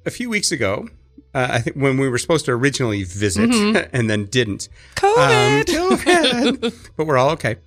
a 0.06 0.12
few 0.12 0.30
weeks 0.30 0.52
ago. 0.52 0.88
Uh, 1.34 1.48
I 1.52 1.60
think 1.60 1.76
when 1.76 1.98
we 1.98 2.08
were 2.08 2.18
supposed 2.18 2.46
to 2.46 2.52
originally 2.54 3.04
visit 3.04 3.50
and 3.94 4.10
then 4.10 4.26
didn't. 4.26 4.70
COVID. 4.96 5.70
Um, 5.70 5.98
COVID. 5.98 6.89
but 6.96 7.06
we're 7.08 7.18
all 7.18 7.32
okay. 7.32 7.58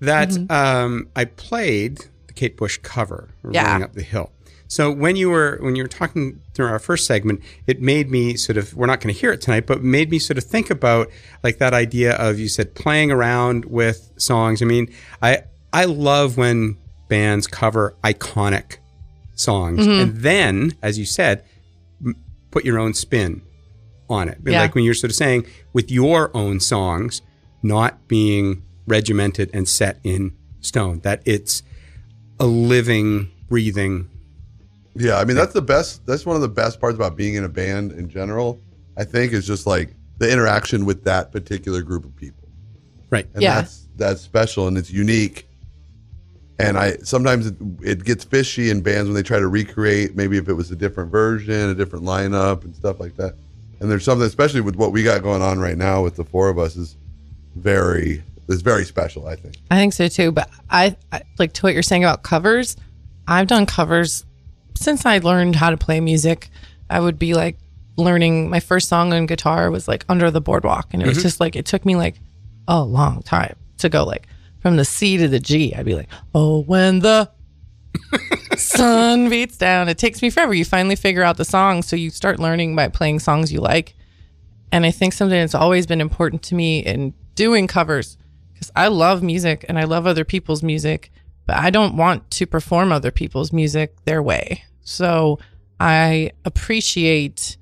That 0.00 0.30
um, 0.50 1.08
I 1.16 1.24
played 1.24 1.98
the 2.28 2.32
Kate 2.32 2.56
Bush 2.56 2.78
cover, 2.82 3.30
Yeah. 3.50 3.64
"Running 3.66 3.82
Up 3.82 3.92
the 3.94 4.02
Hill." 4.04 4.30
So 4.68 4.90
when 4.90 5.16
you 5.16 5.30
were 5.30 5.58
when 5.60 5.76
you 5.76 5.82
were 5.82 5.88
talking 5.88 6.40
through 6.54 6.66
our 6.66 6.78
first 6.78 7.06
segment, 7.06 7.42
it 7.66 7.80
made 7.80 8.10
me 8.10 8.36
sort 8.36 8.58
of 8.58 8.74
we're 8.74 8.86
not 8.86 9.00
going 9.00 9.12
to 9.12 9.18
hear 9.18 9.32
it 9.32 9.40
tonight, 9.40 9.66
but 9.66 9.82
made 9.82 10.10
me 10.10 10.18
sort 10.18 10.38
of 10.38 10.44
think 10.44 10.70
about 10.70 11.08
like 11.42 11.58
that 11.58 11.74
idea 11.74 12.14
of 12.16 12.38
you 12.38 12.48
said 12.48 12.74
playing 12.74 13.10
around 13.10 13.64
with 13.64 14.12
songs. 14.18 14.62
I 14.62 14.66
mean, 14.66 14.92
I 15.22 15.42
I 15.72 15.86
love 15.86 16.36
when 16.36 16.76
bands 17.08 17.46
cover 17.46 17.96
iconic 18.04 18.76
songs 19.34 19.80
mm-hmm. 19.80 20.02
and 20.02 20.16
then, 20.18 20.74
as 20.82 20.98
you 20.98 21.06
said, 21.06 21.44
m- 22.04 22.16
put 22.50 22.64
your 22.64 22.78
own 22.78 22.92
spin 22.92 23.42
on 24.10 24.28
it. 24.28 24.38
But 24.42 24.52
Yeah. 24.52 24.60
Like 24.60 24.74
when 24.74 24.84
you're 24.84 24.94
sort 24.94 25.10
of 25.10 25.16
saying 25.16 25.46
with 25.72 25.90
your 25.90 26.30
own 26.36 26.60
songs 26.60 27.22
not 27.62 28.06
being 28.08 28.62
regimented 28.86 29.50
and 29.52 29.68
set 29.68 29.98
in 30.04 30.32
stone, 30.60 31.00
that 31.00 31.22
it's 31.24 31.62
a 32.40 32.46
living, 32.46 33.30
breathing. 33.48 34.10
Yeah, 34.98 35.18
I 35.18 35.24
mean 35.24 35.36
that's 35.36 35.52
the 35.52 35.62
best. 35.62 36.04
That's 36.06 36.26
one 36.26 36.36
of 36.36 36.42
the 36.42 36.48
best 36.48 36.80
parts 36.80 36.96
about 36.96 37.16
being 37.16 37.34
in 37.34 37.44
a 37.44 37.48
band 37.48 37.92
in 37.92 38.08
general. 38.08 38.60
I 38.96 39.04
think 39.04 39.32
is 39.32 39.46
just 39.46 39.66
like 39.66 39.94
the 40.18 40.30
interaction 40.30 40.84
with 40.84 41.04
that 41.04 41.30
particular 41.30 41.82
group 41.82 42.04
of 42.04 42.14
people, 42.16 42.48
Right. 43.10 43.26
and 43.34 43.42
Yeah. 43.42 43.60
that's 43.60 43.86
that's 43.96 44.20
special 44.20 44.66
and 44.68 44.76
it's 44.76 44.90
unique. 44.90 45.48
And 46.60 46.76
I 46.76 46.96
sometimes 47.04 47.46
it, 47.46 47.54
it 47.82 48.04
gets 48.04 48.24
fishy 48.24 48.70
in 48.70 48.80
bands 48.80 49.04
when 49.08 49.14
they 49.14 49.22
try 49.22 49.38
to 49.38 49.46
recreate 49.46 50.16
maybe 50.16 50.36
if 50.38 50.48
it 50.48 50.54
was 50.54 50.72
a 50.72 50.76
different 50.76 51.12
version, 51.12 51.70
a 51.70 51.74
different 51.74 52.04
lineup, 52.04 52.64
and 52.64 52.74
stuff 52.74 52.98
like 52.98 53.16
that. 53.16 53.34
And 53.80 53.88
there's 53.88 54.02
something, 54.04 54.26
especially 54.26 54.60
with 54.62 54.74
what 54.74 54.90
we 54.90 55.04
got 55.04 55.22
going 55.22 55.40
on 55.42 55.60
right 55.60 55.78
now 55.78 56.02
with 56.02 56.16
the 56.16 56.24
four 56.24 56.48
of 56.48 56.58
us, 56.58 56.74
is 56.74 56.96
very 57.54 58.22
is 58.48 58.62
very 58.62 58.84
special. 58.84 59.28
I 59.28 59.36
think. 59.36 59.54
I 59.70 59.76
think 59.76 59.92
so 59.92 60.08
too. 60.08 60.32
But 60.32 60.50
I, 60.68 60.96
I 61.12 61.22
like 61.38 61.52
to 61.54 61.62
what 61.62 61.74
you're 61.74 61.82
saying 61.84 62.02
about 62.02 62.24
covers. 62.24 62.76
I've 63.28 63.46
done 63.46 63.66
covers 63.66 64.24
since 64.78 65.04
I 65.04 65.18
learned 65.18 65.56
how 65.56 65.70
to 65.70 65.76
play 65.76 66.00
music. 66.00 66.50
I 66.90 67.00
would 67.00 67.18
be 67.18 67.34
like 67.34 67.58
learning 67.96 68.48
my 68.48 68.60
first 68.60 68.88
song 68.88 69.12
on 69.12 69.26
guitar 69.26 69.70
was 69.70 69.88
like 69.88 70.04
Under 70.08 70.30
the 70.30 70.40
Boardwalk, 70.40 70.88
and 70.92 71.02
it 71.02 71.06
was 71.06 71.18
mm-hmm. 71.18 71.22
just 71.22 71.40
like 71.40 71.56
it 71.56 71.66
took 71.66 71.84
me 71.84 71.96
like 71.96 72.16
a 72.66 72.82
long 72.82 73.22
time 73.22 73.56
to 73.78 73.88
go 73.88 74.04
like 74.04 74.26
from 74.60 74.76
the 74.76 74.84
C 74.84 75.16
to 75.18 75.28
the 75.28 75.40
G. 75.40 75.74
I'd 75.74 75.84
be 75.84 75.94
like, 75.94 76.08
oh, 76.34 76.62
when 76.62 77.00
the 77.00 77.30
sun 78.56 79.28
beats 79.28 79.56
down. 79.56 79.88
It 79.88 79.98
takes 79.98 80.22
me 80.22 80.30
forever. 80.30 80.54
You 80.54 80.64
finally 80.64 80.96
figure 80.96 81.22
out 81.22 81.36
the 81.36 81.44
song, 81.44 81.82
so 81.82 81.96
you 81.96 82.10
start 82.10 82.38
learning 82.38 82.76
by 82.76 82.88
playing 82.88 83.20
songs 83.20 83.52
you 83.52 83.60
like. 83.60 83.94
And 84.70 84.84
I 84.84 84.90
think 84.90 85.12
something 85.12 85.38
that's 85.38 85.54
always 85.54 85.86
been 85.86 86.00
important 86.00 86.42
to 86.44 86.54
me 86.54 86.80
in 86.80 87.14
doing 87.34 87.66
covers, 87.66 88.16
because 88.52 88.70
I 88.76 88.88
love 88.88 89.22
music 89.22 89.64
and 89.68 89.78
I 89.78 89.84
love 89.84 90.06
other 90.06 90.24
people's 90.24 90.62
music, 90.62 91.10
but 91.48 91.56
I 91.56 91.70
don't 91.70 91.96
want 91.96 92.30
to 92.32 92.46
perform 92.46 92.92
other 92.92 93.10
people's 93.10 93.54
music 93.54 93.96
their 94.04 94.22
way. 94.22 94.64
So 94.82 95.38
I 95.80 96.32
appreciate, 96.44 97.56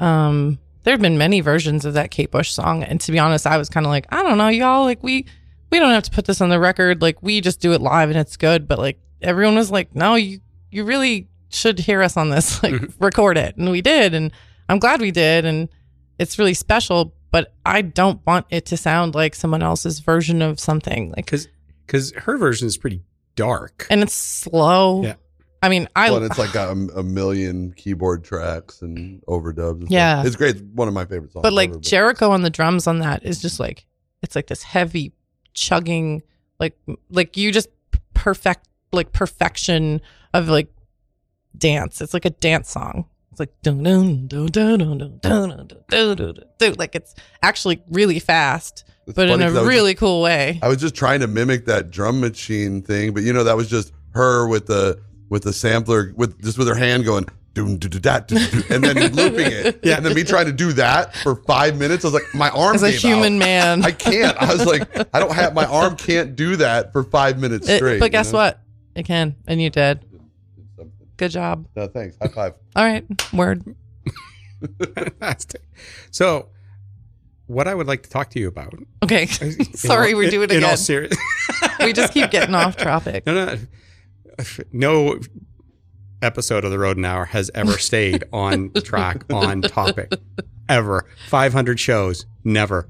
um, 0.00 0.58
there 0.84 0.94
have 0.94 1.02
been 1.02 1.18
many 1.18 1.42
versions 1.42 1.84
of 1.84 1.92
that 1.94 2.10
Kate 2.10 2.30
Bush 2.30 2.50
song. 2.50 2.82
And 2.82 2.98
to 3.02 3.12
be 3.12 3.18
honest, 3.18 3.46
I 3.46 3.58
was 3.58 3.68
kind 3.68 3.84
of 3.84 3.90
like, 3.90 4.06
I 4.08 4.22
don't 4.22 4.38
know, 4.38 4.48
y'all, 4.48 4.84
like 4.84 5.02
we, 5.02 5.26
we 5.70 5.78
don't 5.78 5.90
have 5.90 6.04
to 6.04 6.10
put 6.10 6.24
this 6.24 6.40
on 6.40 6.48
the 6.48 6.58
record. 6.58 7.02
Like 7.02 7.22
we 7.22 7.42
just 7.42 7.60
do 7.60 7.74
it 7.74 7.82
live 7.82 8.08
and 8.08 8.18
it's 8.18 8.38
good. 8.38 8.66
But 8.66 8.78
like 8.78 8.98
everyone 9.20 9.56
was 9.56 9.70
like, 9.70 9.94
no, 9.94 10.14
you, 10.14 10.40
you 10.70 10.84
really 10.84 11.28
should 11.50 11.78
hear 11.78 12.02
us 12.02 12.16
on 12.16 12.30
this, 12.30 12.62
like 12.62 12.80
record 12.98 13.36
it. 13.36 13.58
And 13.58 13.70
we 13.70 13.82
did. 13.82 14.14
And 14.14 14.32
I'm 14.70 14.78
glad 14.78 15.02
we 15.02 15.10
did. 15.10 15.44
And 15.44 15.68
it's 16.18 16.38
really 16.38 16.54
special, 16.54 17.12
but 17.30 17.52
I 17.66 17.82
don't 17.82 18.24
want 18.26 18.46
it 18.48 18.64
to 18.66 18.78
sound 18.78 19.14
like 19.14 19.34
someone 19.34 19.62
else's 19.62 20.00
version 20.00 20.40
of 20.40 20.58
something. 20.58 21.10
Like, 21.10 21.26
Because 21.26 21.48
because 21.86 22.12
her 22.12 22.36
version 22.36 22.66
is 22.66 22.76
pretty 22.76 23.02
dark. 23.36 23.86
and 23.90 24.02
it's 24.02 24.14
slow. 24.14 25.02
Yeah. 25.04 25.14
I 25.62 25.68
mean, 25.68 25.88
I, 25.96 26.10
well, 26.10 26.18
and 26.22 26.26
it's 26.26 26.38
like 26.38 26.52
got 26.52 26.68
a, 26.68 26.98
a 26.98 27.02
million 27.02 27.72
keyboard 27.72 28.24
tracks 28.24 28.82
and 28.82 29.22
overdubs. 29.26 29.80
And 29.82 29.90
Yeah. 29.90 30.16
stuff. 30.16 30.26
it's 30.26 30.36
great. 30.36 30.56
It's 30.56 30.62
one 30.74 30.86
of 30.88 30.94
my 30.94 31.04
favorite 31.06 31.32
songs. 31.32 31.42
but 31.42 31.52
like 31.52 31.70
ever, 31.70 31.78
Jericho 31.80 32.30
on 32.30 32.42
the 32.42 32.50
drums 32.50 32.86
on 32.86 32.98
that 33.00 33.24
is 33.24 33.40
just 33.40 33.58
like, 33.58 33.86
it's 34.22 34.36
like 34.36 34.46
this 34.48 34.62
heavy 34.62 35.12
chugging, 35.54 36.22
like, 36.60 36.76
like 37.10 37.36
you 37.36 37.52
just 37.52 37.68
perfect, 38.14 38.68
like 38.92 39.12
perfection 39.12 40.00
of 40.34 40.48
like 40.48 40.68
dance. 41.56 42.00
It's 42.00 42.14
like 42.14 42.24
a 42.26 42.30
dance 42.30 42.70
song. 42.70 43.06
It's 43.30 43.40
like 43.40 43.50
dun 43.62 43.82
dun 43.82 44.28
dun 44.28 44.46
dun 44.46 44.78
dun 44.78 44.98
dun 44.98 45.18
dun 45.20 45.48
dun 45.48 45.66
dun 45.88 46.16
dun 46.16 46.34
dun. 46.58 46.74
like 46.78 46.94
it's 46.94 47.14
actually 47.42 47.82
really 47.90 48.18
fast, 48.18 48.84
It's 49.06 49.14
but 49.14 49.28
in 49.30 49.40
a 49.40 49.44
a 49.44 49.48
'cause 49.48 49.56
I 49.56 49.60
was 49.60 49.68
really 49.68 49.94
cool 49.94 50.20
way. 50.22 50.58
I 50.62 50.68
was 50.68 50.78
just 50.78 50.94
trying 50.94 51.20
to 51.20 51.26
mimic 51.28 51.66
that 51.66 51.90
drum 51.90 52.20
machine 52.20 52.82
thing, 52.82 53.12
but 53.14 53.22
you 53.22 53.32
know 53.32 53.44
that 53.44 53.56
was 53.56 53.68
just 53.68 53.92
her 54.10 54.46
with 54.48 54.66
the 54.66 54.98
with 55.28 55.42
the 55.44 55.52
sampler 55.52 56.12
with 56.16 56.42
just 56.42 56.58
with 56.58 56.66
her 56.68 56.74
hand 56.74 57.04
going 57.04 57.26
doom 57.54 57.78
doo 57.78 57.88
doo 57.88 57.98
da 58.00 58.18
doo 58.20 58.36
doo 58.38 58.62
doo, 58.62 58.74
and 58.74 58.82
then 58.84 58.96
looping 59.14 59.50
it. 59.50 59.80
Yeah, 59.84 59.96
and 59.96 60.04
then 60.04 60.14
me 60.14 60.24
trying 60.24 60.46
to 60.46 60.52
do 60.52 60.72
that 60.74 61.14
for 61.16 61.36
five 61.36 61.78
minutes. 61.78 62.04
I 62.04 62.08
was 62.08 62.14
like, 62.14 62.34
my 62.34 62.50
arm 62.50 62.74
As 62.74 62.82
a 62.82 62.90
gave 62.90 63.00
human 63.00 63.34
out. 63.36 63.38
man. 63.46 63.84
I 63.84 63.92
can't. 63.92 64.36
I 64.36 64.52
was 64.52 64.66
like, 64.66 64.88
I 65.14 65.20
don't 65.20 65.32
have 65.32 65.54
my 65.54 65.64
arm 65.66 65.96
can't 65.96 66.34
do 66.36 66.56
that 66.56 66.92
for 66.92 67.02
five 67.04 67.38
minutes 67.38 67.68
It- 67.68 67.76
straight. 67.78 67.98
but 68.00 68.06
you 68.06 68.10
guess 68.10 68.32
know? 68.32 68.38
what? 68.40 68.60
It 68.96 69.04
can, 69.06 69.36
and 69.46 69.62
you 69.62 69.70
did. 69.70 70.00
Good 71.16 71.30
job. 71.30 71.66
No, 71.76 71.86
thanks. 71.86 72.16
High 72.20 72.28
five. 72.28 72.54
All 72.74 72.84
right, 72.84 73.04
word. 73.32 73.62
Fantastic. 74.94 75.62
So, 76.10 76.48
what 77.46 77.68
I 77.68 77.74
would 77.74 77.86
like 77.86 78.02
to 78.04 78.10
talk 78.10 78.30
to 78.30 78.38
you 78.40 78.48
about. 78.48 78.74
Okay, 79.04 79.26
sorry, 79.74 80.12
in 80.12 80.16
we 80.18 80.24
all- 80.26 80.30
do 80.30 80.42
it 80.42 80.50
in 80.52 80.62
all 80.64 80.70
again. 80.70 80.76
serious. 80.78 81.16
we 81.80 81.92
just 81.92 82.12
keep 82.12 82.30
getting 82.30 82.54
off 82.54 82.76
topic. 82.76 83.26
No, 83.26 83.34
no, 83.34 83.58
no 84.72 85.18
episode 86.22 86.64
of 86.64 86.70
the 86.70 86.78
Road 86.78 86.96
an 86.96 87.04
Hour 87.04 87.24
has 87.26 87.50
ever 87.54 87.78
stayed 87.78 88.24
on 88.32 88.72
track, 88.84 89.24
on 89.32 89.62
topic, 89.62 90.12
ever. 90.68 91.06
500 91.28 91.78
shows, 91.78 92.26
never. 92.44 92.88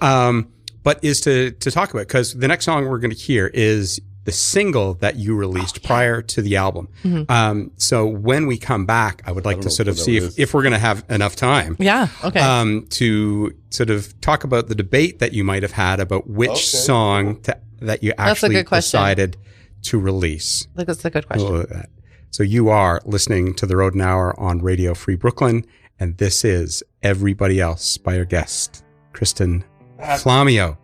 Um, 0.00 0.52
but 0.82 1.02
is 1.02 1.20
to 1.22 1.50
to 1.52 1.70
talk 1.70 1.90
about 1.90 2.06
because 2.06 2.34
the 2.34 2.48
next 2.48 2.64
song 2.64 2.86
we're 2.86 2.98
going 2.98 3.10
to 3.10 3.16
hear 3.16 3.48
is 3.48 4.00
the 4.28 4.32
single 4.32 4.94
that 4.94 5.16
you 5.16 5.34
released 5.34 5.82
prior 5.82 6.20
to 6.22 6.42
the 6.42 6.56
album. 6.56 6.88
Um, 7.30 7.70
so 7.78 8.06
when 8.06 8.46
we 8.46 8.58
come 8.58 8.84
back, 8.84 9.22
I 9.26 9.32
would 9.32 9.44
like 9.46 9.56
don't 9.56 9.62
to 9.62 9.70
sort 9.70 9.88
of 9.88 9.98
see 9.98 10.16
if, 10.18 10.38
if 10.38 10.52
we're 10.52 10.62
going 10.62 10.72
to 10.74 10.78
have 10.90 11.02
enough 11.08 11.34
time 11.34 11.76
Yeah. 11.78 12.08
Okay. 12.22 12.40
um, 12.40 12.86
to 12.90 13.54
sort 13.70 13.90
of 13.90 14.18
talk 14.20 14.44
about 14.44 14.68
the 14.68 14.74
debate 14.74 15.18
that 15.20 15.32
you 15.32 15.44
might 15.44 15.62
have 15.62 15.72
had 15.72 15.98
about 16.00 16.28
which 16.28 16.50
Okay. 16.50 16.60
song 16.60 17.40
to, 17.42 17.56
that 17.80 18.02
you 18.02 18.12
actually 18.18 18.62
decided 18.62 19.36
to 19.82 19.98
release. 19.98 20.66
Like, 20.74 20.86
That's 20.88 21.04
a 21.04 21.10
good 21.10 21.26
question. 21.26 21.50
We'll 21.52 21.66
that. 21.66 21.88
So 22.30 22.42
you 22.42 22.68
are 22.68 23.00
listening 23.06 23.54
to 23.54 23.64
the 23.66 23.76
Road 23.76 23.94
an 23.94 24.02
Hour 24.02 24.38
on 24.38 24.60
Radio 24.60 24.92
Free 24.94 25.16
Brooklyn, 25.16 25.64
and 25.98 26.18
this 26.18 26.44
is 26.44 26.82
Everybody 27.02 27.60
Else 27.60 27.96
by 27.96 28.18
our 28.18 28.24
guest, 28.26 28.84
Kristin 29.14 29.64
Flammio 29.98 30.76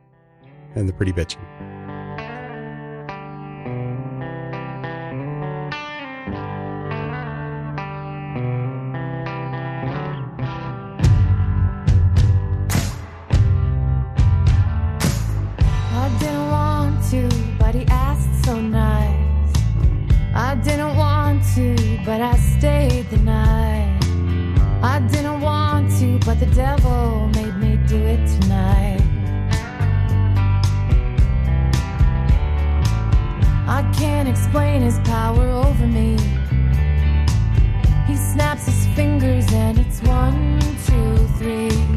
and 0.75 0.89
the 0.89 0.93
Pretty 0.95 1.13
Bitchin. 1.13 1.43
Explain 34.35 34.83
his 34.83 34.99
power 35.05 35.49
over 35.49 35.87
me. 35.87 36.17
He 38.09 38.17
snaps 38.17 38.67
his 38.67 38.85
fingers 38.97 39.47
and 39.53 39.79
it's 39.79 40.03
one, 40.03 40.59
two, 40.87 41.17
three. 41.39 41.94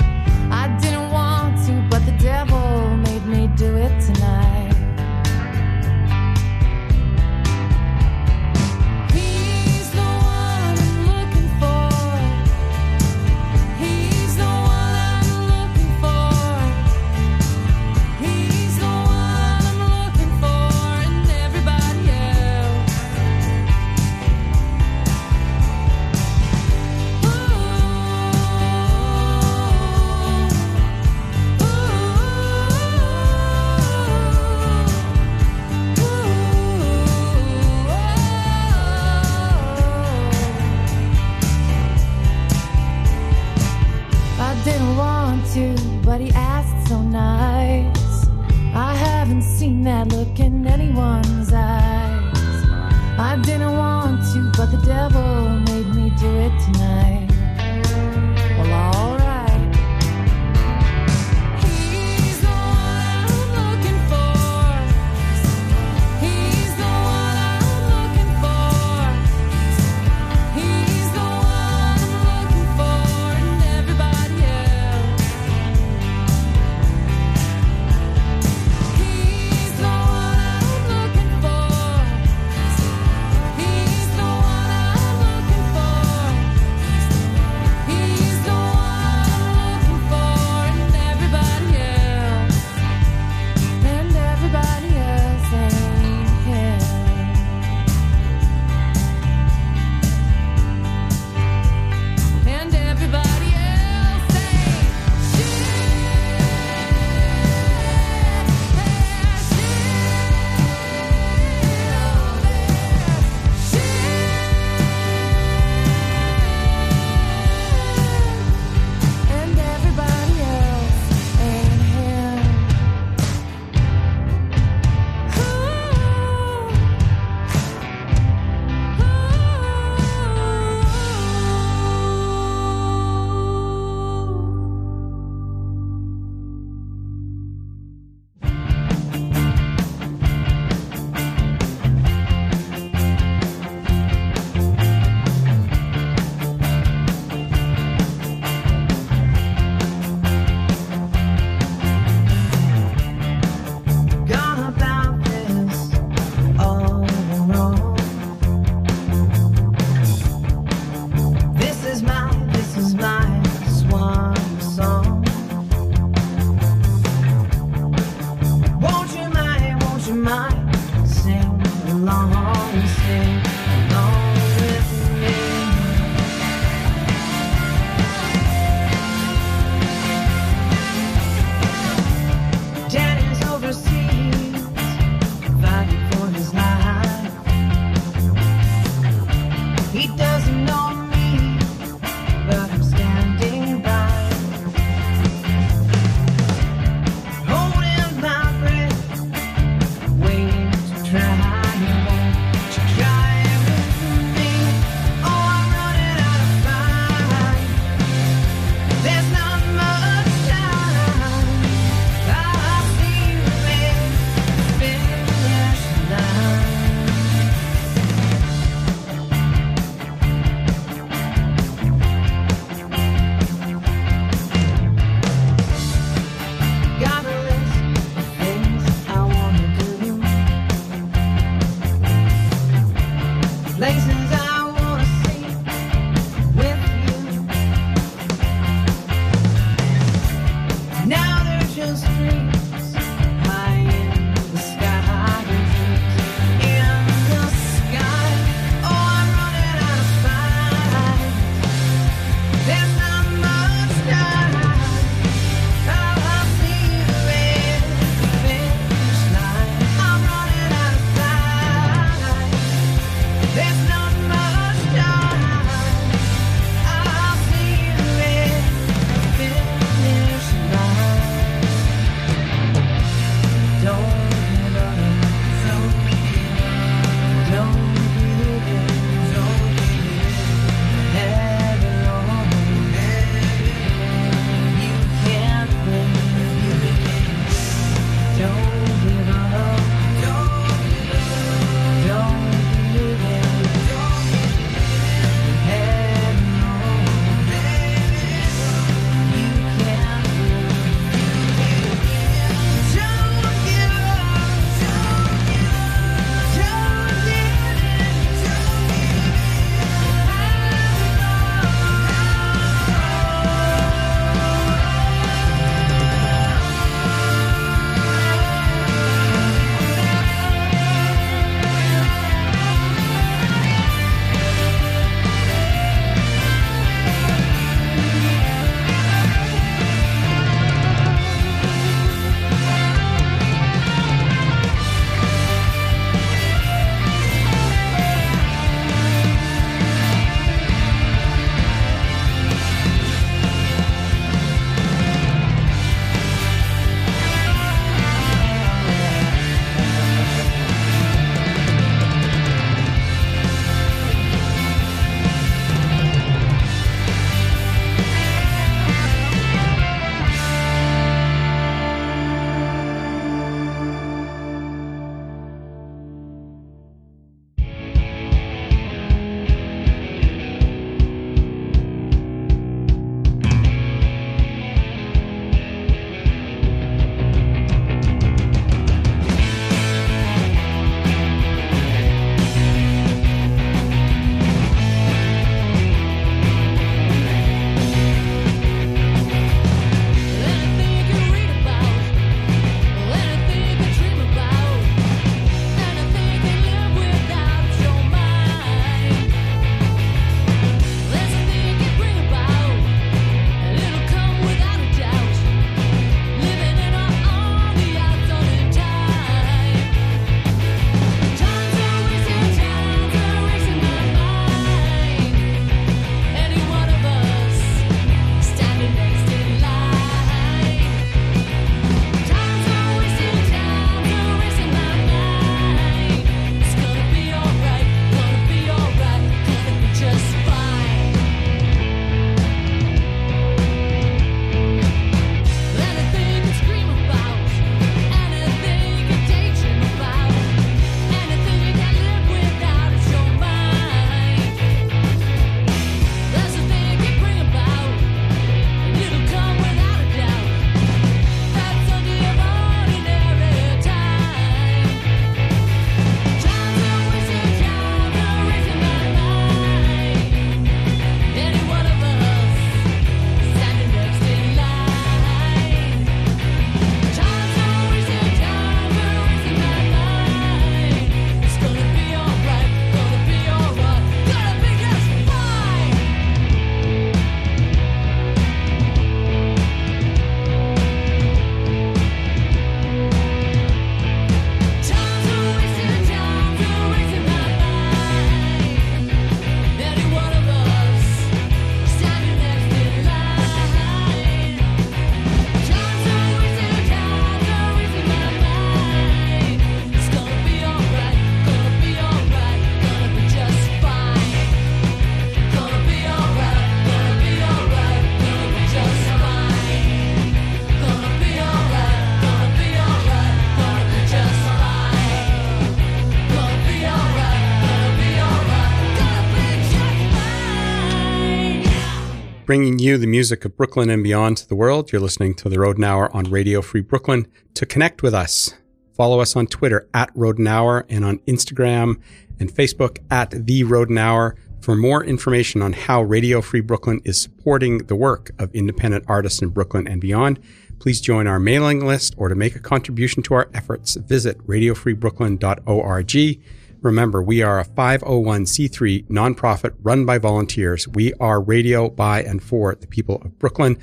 Bringing 522.48 522.80
you 522.80 522.98
the 522.98 523.06
music 523.06 523.44
of 523.44 523.58
Brooklyn 523.58 523.90
and 523.90 524.02
beyond 524.02 524.38
to 524.38 524.48
the 524.48 524.56
world. 524.56 524.90
You're 524.90 525.02
listening 525.02 525.36
to 525.36 525.50
the 525.50 525.60
Roden 525.60 525.84
Hour 525.84 526.10
on 526.16 526.32
Radio 526.32 526.62
Free 526.62 526.80
Brooklyn. 526.80 527.28
To 527.56 527.66
connect 527.66 528.02
with 528.02 528.14
us, 528.14 528.54
follow 528.96 529.20
us 529.20 529.36
on 529.36 529.48
Twitter 529.48 529.90
at 529.94 530.12
Roden 530.16 530.48
Hour 530.48 530.86
and 530.88 531.04
on 531.04 531.20
Instagram 531.28 532.02
and 532.40 532.50
Facebook 532.50 533.00
at 533.12 533.32
The 533.32 533.66
Roden 533.66 533.98
Hour. 533.98 534.38
For 534.62 534.78
more 534.78 535.04
information 535.04 535.62
on 535.62 535.74
how 535.74 536.02
Radio 536.04 536.40
Free 536.40 536.62
Brooklyn 536.62 537.02
is 537.04 537.20
supporting 537.20 537.80
the 537.80 537.98
work 537.98 538.32
of 538.40 538.56
independent 538.56 539.04
artists 539.10 539.42
in 539.42 539.50
Brooklyn 539.50 539.86
and 539.86 540.00
beyond, 540.00 540.40
please 540.80 541.02
join 541.02 541.28
our 541.28 541.40
mailing 541.40 541.86
list 541.86 542.16
or 542.16 542.30
to 542.30 542.36
make 542.36 542.56
a 542.56 542.62
contribution 542.62 543.22
to 543.24 543.34
our 543.34 543.50
efforts, 543.54 543.96
visit 543.96 544.38
radiofreebrooklyn.org. 544.48 546.40
Remember, 546.82 547.22
we 547.22 547.42
are 547.42 547.60
a 547.60 547.66
501c3 547.66 549.08
nonprofit 549.08 549.74
run 549.82 550.06
by 550.06 550.18
volunteers. 550.18 550.88
We 550.88 551.14
are 551.16 551.42
radio 551.42 551.90
by 551.90 552.24
and 552.24 552.42
for 552.42 552.76
the 552.76 552.88
people 552.88 553.22
of 553.24 553.38
Brooklyn. 553.40 553.78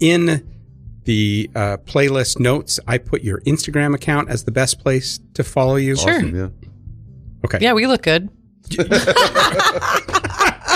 In 0.00 0.46
the 1.04 1.50
uh, 1.54 1.76
playlist 1.84 2.40
notes, 2.40 2.80
I 2.86 2.98
put 2.98 3.22
your 3.22 3.40
Instagram 3.42 3.94
account 3.94 4.30
as 4.30 4.44
the 4.44 4.50
best 4.50 4.80
place 4.80 5.20
to 5.34 5.44
follow 5.44 5.76
you. 5.76 5.96
Sure. 5.96 6.16
Awesome, 6.16 6.36
yeah. 6.36 6.48
Okay. 7.44 7.58
Yeah, 7.60 7.74
we 7.74 7.86
look 7.86 8.02
good. 8.02 8.30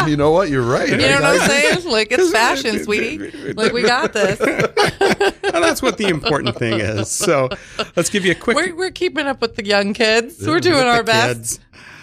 You 0.08 0.16
know 0.16 0.30
what? 0.30 0.48
You're 0.48 0.62
right. 0.62 0.88
You 0.88 0.96
know 0.96 1.14
what 1.20 1.24
I'm 1.24 1.48
saying? 1.48 1.86
Like 1.90 2.08
it's 2.12 2.30
fashion, 2.32 2.78
sweetie. 2.84 3.52
Like 3.52 3.72
we 3.72 3.82
got 3.82 4.12
this. 4.12 4.38
Well, 4.40 5.62
that's 5.62 5.82
what 5.82 5.98
the 5.98 6.08
important 6.08 6.56
thing 6.56 6.80
is. 6.80 7.10
So 7.10 7.48
let's 7.96 8.08
give 8.10 8.24
you 8.24 8.32
a 8.32 8.34
quick 8.34 8.56
We're, 8.56 8.74
we're 8.74 8.90
keeping 8.90 9.26
up 9.26 9.40
with 9.40 9.56
the 9.56 9.64
young 9.64 9.94
kids. 9.94 10.46
We're 10.46 10.54
with 10.54 10.62
doing 10.62 10.78
the 10.78 10.86
our 10.88 11.02
best. 11.02 11.60
kids. 11.60 11.60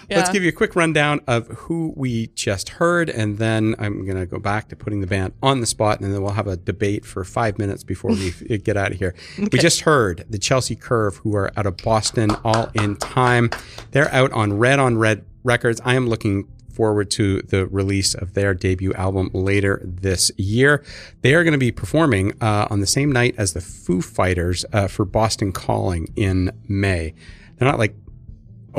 Let's 0.08 0.30
give 0.30 0.44
you 0.44 0.50
a 0.50 0.52
quick 0.52 0.76
rundown 0.76 1.20
of 1.26 1.48
who 1.48 1.92
we 1.96 2.28
just 2.28 2.68
heard, 2.68 3.10
and 3.10 3.38
then 3.38 3.74
I'm 3.80 4.04
going 4.04 4.18
to 4.18 4.26
go 4.26 4.38
back 4.38 4.68
to 4.68 4.76
putting 4.76 5.00
the 5.00 5.06
band 5.08 5.32
on 5.42 5.60
the 5.60 5.66
spot, 5.66 6.00
and 6.00 6.14
then 6.14 6.22
we'll 6.22 6.32
have 6.34 6.46
a 6.46 6.56
debate 6.56 7.04
for 7.04 7.24
five 7.24 7.58
minutes 7.58 7.82
before 7.82 8.12
we 8.12 8.30
get 8.58 8.76
out 8.76 8.92
of 8.92 8.98
here. 8.98 9.16
We 9.36 9.58
just 9.58 9.80
heard 9.80 10.24
the 10.30 10.38
Chelsea 10.38 10.76
Curve, 10.76 11.16
who 11.16 11.34
are 11.34 11.50
out 11.56 11.66
of 11.66 11.78
Boston, 11.78 12.30
all 12.44 12.70
in 12.74 12.94
time. 12.96 13.50
They're 13.90 14.12
out 14.14 14.30
on 14.30 14.56
Red 14.58 14.78
on 14.78 14.96
Red 14.96 15.24
Records. 15.42 15.80
I 15.84 15.94
am 15.96 16.06
looking 16.06 16.46
forward 16.76 17.10
to 17.12 17.40
the 17.42 17.66
release 17.66 18.14
of 18.14 18.34
their 18.34 18.52
debut 18.54 18.92
album 18.94 19.30
later 19.32 19.80
this 19.82 20.30
year. 20.36 20.84
They 21.22 21.34
are 21.34 21.42
going 21.42 21.52
to 21.52 21.58
be 21.58 21.72
performing 21.72 22.34
uh, 22.40 22.68
on 22.70 22.80
the 22.80 22.86
same 22.86 23.10
night 23.10 23.34
as 23.38 23.54
the 23.54 23.60
Foo 23.60 24.00
Fighters 24.02 24.64
uh, 24.72 24.86
for 24.88 25.04
Boston 25.04 25.52
Calling 25.52 26.12
in 26.16 26.50
May. 26.68 27.14
They're 27.56 27.68
not 27.68 27.78
like 27.78 27.94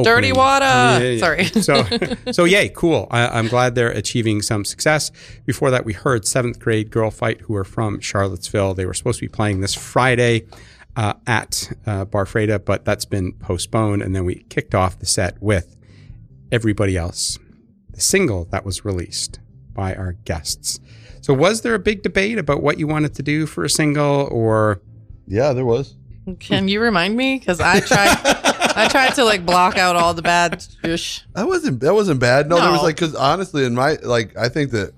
Dirty 0.03 0.31
opening- 0.31 0.35
water. 0.35 1.17
Sorry. 1.17 1.45
so, 1.45 1.83
so 2.31 2.43
yay, 2.43 2.69
cool. 2.69 3.07
I, 3.09 3.27
I'm 3.39 3.47
glad 3.47 3.73
they're 3.73 3.89
achieving 3.89 4.43
some 4.43 4.63
success. 4.63 5.11
Before 5.45 5.71
that, 5.71 5.85
we 5.85 5.93
heard 5.93 6.27
seventh 6.27 6.59
grade 6.59 6.91
girl 6.91 7.09
fight 7.09 7.41
who 7.41 7.55
are 7.55 7.63
from 7.63 7.99
Charlottesville. 7.99 8.75
They 8.75 8.85
were 8.85 8.93
supposed 8.93 9.19
to 9.19 9.25
be 9.25 9.29
playing 9.29 9.61
this 9.61 9.73
Friday 9.73 10.45
uh, 10.95 11.13
at 11.25 11.71
uh, 11.87 12.05
Bar 12.05 12.25
Freda, 12.25 12.63
but 12.63 12.85
that's 12.85 13.05
been 13.05 13.33
postponed. 13.33 14.03
And 14.03 14.15
then 14.15 14.23
we 14.23 14.43
kicked 14.49 14.75
off 14.75 14.99
the 14.99 15.07
set 15.07 15.41
with 15.41 15.75
everybody 16.51 16.95
else, 16.95 17.39
the 17.97 18.01
single 18.01 18.45
that 18.51 18.63
was 18.63 18.85
released 18.85 19.39
by 19.73 19.95
our 19.95 20.13
guests. 20.23 20.79
So, 21.21 21.33
was 21.33 21.61
there 21.61 21.73
a 21.73 21.79
big 21.79 22.03
debate 22.03 22.37
about 22.37 22.61
what 22.61 22.77
you 22.77 22.85
wanted 22.87 23.15
to 23.15 23.23
do 23.23 23.47
for 23.47 23.65
a 23.65 23.69
single, 23.69 24.29
or 24.31 24.79
Yeah, 25.27 25.51
there 25.53 25.65
was. 25.65 25.95
Can 26.39 26.67
you 26.67 26.79
remind 26.79 27.17
me? 27.17 27.39
Because 27.39 27.59
I 27.59 27.79
tried. 27.79 28.15
I 28.77 28.87
tried 28.87 29.15
to 29.15 29.23
like 29.23 29.45
block 29.45 29.77
out 29.77 29.95
all 29.95 30.13
the 30.13 30.21
bad. 30.21 30.63
Ish. 30.83 31.25
That 31.33 31.47
wasn't 31.47 31.79
that 31.79 31.95
wasn't 31.95 32.19
bad. 32.19 32.47
No, 32.47 32.61
there 32.61 32.71
was 32.71 32.83
like 32.83 32.95
because 32.95 33.15
honestly, 33.15 33.65
in 33.65 33.73
my 33.73 33.97
like, 34.03 34.37
I 34.37 34.49
think 34.49 34.71
that 34.71 34.93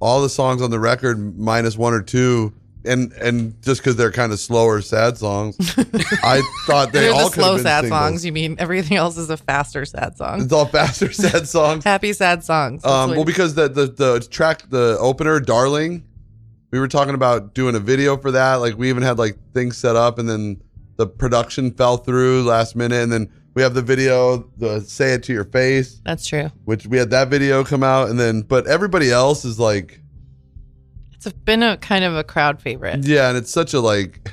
all 0.00 0.22
the 0.22 0.30
songs 0.30 0.62
on 0.62 0.70
the 0.70 0.80
record 0.80 1.38
minus 1.38 1.76
one 1.76 1.92
or 1.92 2.00
two, 2.00 2.54
and 2.84 3.12
and 3.14 3.60
just 3.62 3.80
because 3.80 3.96
they're 3.96 4.12
kind 4.12 4.32
of 4.32 4.38
slower, 4.40 4.80
sad 4.80 5.16
songs, 5.18 5.56
I 5.78 6.42
thought 6.66 6.92
they 6.92 7.00
They're 7.00 7.12
all 7.12 7.28
the 7.30 7.34
slow 7.34 7.56
sad 7.58 7.82
singles. 7.84 8.00
songs. 8.00 8.24
You 8.26 8.32
mean 8.32 8.56
everything 8.58 8.96
else 8.96 9.16
is 9.16 9.30
a 9.30 9.36
faster 9.36 9.84
sad 9.84 10.16
song? 10.16 10.42
It's 10.42 10.52
all 10.52 10.66
faster, 10.66 11.12
sad 11.24 11.48
songs. 11.48 11.84
Happy 11.84 12.12
sad 12.12 12.44
songs. 12.44 12.84
Um, 12.84 13.10
well, 13.10 13.24
because 13.24 13.54
the, 13.54 13.68
the 13.68 13.86
the 13.86 14.20
track, 14.30 14.68
the 14.70 14.96
opener, 15.00 15.40
"Darling," 15.40 16.04
we 16.70 16.78
were 16.80 16.88
talking 16.88 17.14
about 17.14 17.54
doing 17.54 17.74
a 17.74 17.80
video 17.80 18.16
for 18.16 18.30
that. 18.32 18.56
Like 18.56 18.76
we 18.76 18.88
even 18.88 19.02
had 19.02 19.18
like 19.18 19.36
things 19.52 19.76
set 19.76 19.96
up, 19.96 20.18
and 20.18 20.28
then 20.28 20.60
the 20.96 21.06
production 21.06 21.72
fell 21.72 21.96
through 21.96 22.42
last 22.44 22.76
minute, 22.76 23.02
and 23.02 23.10
then 23.12 23.30
we 23.54 23.62
have 23.62 23.74
the 23.74 23.82
video, 23.82 24.50
the 24.58 24.80
"Say 24.80 25.12
It 25.14 25.22
to 25.24 25.32
Your 25.32 25.44
Face," 25.44 26.00
that's 26.04 26.26
true. 26.26 26.50
which 26.64 26.86
we 26.86 26.98
had 26.98 27.10
that 27.10 27.28
video 27.28 27.64
come 27.64 27.82
out, 27.82 28.10
and 28.10 28.18
then 28.20 28.42
but 28.42 28.66
everybody 28.66 29.10
else 29.10 29.44
is 29.44 29.58
like, 29.58 30.00
It's 31.26 31.38
been 31.40 31.62
a 31.62 31.76
kind 31.76 32.04
of 32.04 32.14
a 32.16 32.24
crowd 32.24 32.60
favorite. 32.60 33.04
yeah, 33.04 33.28
and 33.28 33.36
it's 33.38 33.50
such 33.50 33.74
a 33.74 33.80
like, 33.80 34.30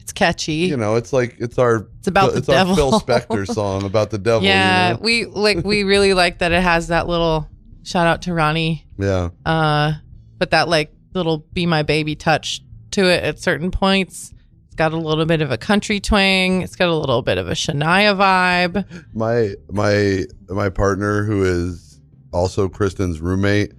It's 0.00 0.12
catchy. 0.12 0.52
you 0.54 0.76
know, 0.76 0.96
it's 0.96 1.12
like 1.12 1.36
it's 1.38 1.58
our 1.58 1.88
It's 1.98 2.08
about 2.08 2.32
the 2.32 2.38
it's 2.38 2.46
devil. 2.46 2.70
our 2.72 2.76
Phil 2.76 3.00
Spector 3.00 3.46
song 3.46 3.84
about 3.84 4.10
the 4.10 4.18
devil. 4.18 4.42
yeah, 4.46 4.88
you 4.88 4.94
know? 4.94 5.00
we 5.02 5.24
like 5.26 5.64
we 5.64 5.82
really 5.84 6.14
like 6.14 6.38
that 6.38 6.52
it 6.52 6.62
has 6.62 6.88
that 6.88 7.06
little 7.08 7.48
shout 7.82 8.06
out 8.06 8.22
to 8.22 8.34
Ronnie. 8.34 8.86
yeah. 8.98 9.30
Uh, 9.46 9.92
but 10.38 10.50
that 10.52 10.68
like 10.68 10.92
little 11.14 11.38
"Be 11.52 11.66
My 11.66 11.82
Baby" 11.82 12.14
touch 12.16 12.60
to 12.92 13.04
it 13.04 13.22
at 13.24 13.38
certain 13.38 13.70
points. 13.70 14.32
It's 14.66 14.76
got 14.76 14.92
a 14.92 14.96
little 14.96 15.26
bit 15.26 15.42
of 15.42 15.50
a 15.50 15.58
country 15.58 16.00
twang. 16.00 16.62
It's 16.62 16.76
got 16.76 16.88
a 16.88 16.94
little 16.94 17.22
bit 17.22 17.36
of 17.38 17.48
a 17.48 17.52
Shania 17.52 18.16
vibe. 18.16 19.04
my 19.14 19.54
my 19.70 20.24
my 20.48 20.68
partner 20.70 21.24
who 21.24 21.42
is 21.44 22.00
also 22.32 22.68
Kristin's 22.68 23.20
roommate, 23.20 23.72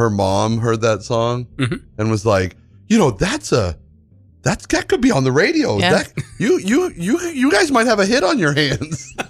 her 0.00 0.10
mom 0.10 0.58
heard 0.58 0.80
that 0.80 1.02
song 1.02 1.46
Mhm. 1.56 1.82
and 1.98 2.10
was 2.10 2.26
like, 2.26 2.56
you 2.88 2.98
know, 2.98 3.10
that's 3.12 3.52
a 3.52 3.76
that's 4.42 4.66
that 4.68 4.88
could 4.88 5.02
be 5.02 5.10
on 5.10 5.22
the 5.24 5.32
radio. 5.32 5.76
Yeah. 5.78 5.90
That 5.98 6.12
you 6.38 6.58
you 6.58 6.90
you 6.96 7.20
you 7.20 7.50
guys 7.52 7.70
might 7.70 7.86
have 7.86 7.98
a 8.00 8.06
hit 8.06 8.24
on 8.24 8.38
your 8.38 8.52
hands. 8.54 9.14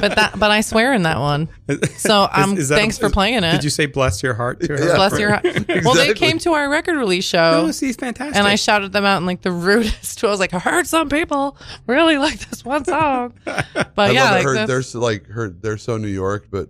But 0.00 0.16
that, 0.16 0.38
but 0.40 0.50
I 0.50 0.60
swear 0.60 0.92
in 0.92 1.04
that 1.04 1.18
one. 1.20 1.48
So 1.96 2.28
um, 2.32 2.54
Is- 2.54 2.64
is 2.64 2.68
that- 2.70 2.76
thanks 2.76 2.98
for 2.98 3.08
playing 3.10 3.44
it. 3.44 3.52
Did 3.52 3.62
you 3.64 3.70
say 3.70 3.86
"bless 3.86 4.22
your 4.24 4.34
heart" 4.34 4.60
to 4.62 4.72
her? 4.76 4.88
Yeah. 4.88 4.96
Bless 4.96 5.18
your 5.18 5.30
heart. 5.30 5.44
Well, 5.84 5.94
they 5.94 6.12
came 6.14 6.38
to 6.40 6.52
our 6.52 6.68
record 6.68 6.96
release 6.96 7.24
show. 7.24 7.66
No, 7.66 7.72
she's 7.72 7.94
fantastic. 7.94 8.36
and 8.36 8.44
I 8.46 8.56
shouted 8.56 8.92
them 8.92 9.04
out 9.04 9.18
in 9.18 9.26
like 9.26 9.42
the 9.42 9.52
rudest. 9.52 10.22
I 10.24 10.26
was 10.26 10.40
like, 10.40 10.52
I 10.52 10.58
heard 10.58 10.88
some 10.88 11.08
people 11.08 11.56
really 11.86 12.18
like 12.18 12.40
this 12.50 12.64
one 12.64 12.84
song, 12.84 13.34
but 13.44 13.66
I 13.96 14.10
yeah, 14.10 14.24
love 14.24 14.32
like. 14.32 14.44
Her, 14.44 14.54
the- 14.54 14.66
they're 14.66 14.82
so, 14.82 14.98
like 15.00 15.26
her 15.28 15.48
they're 15.48 15.78
so 15.78 15.96
New 15.96 16.08
York, 16.08 16.48
but 16.50 16.68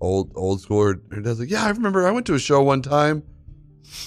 old 0.00 0.32
old 0.34 0.60
school. 0.60 0.82
Her, 0.82 1.00
her 1.10 1.20
dad's 1.20 1.40
like, 1.40 1.50
yeah, 1.50 1.64
I 1.64 1.70
remember 1.70 2.06
I 2.06 2.10
went 2.10 2.26
to 2.26 2.34
a 2.34 2.38
show 2.38 2.62
one 2.62 2.82
time. 2.82 3.22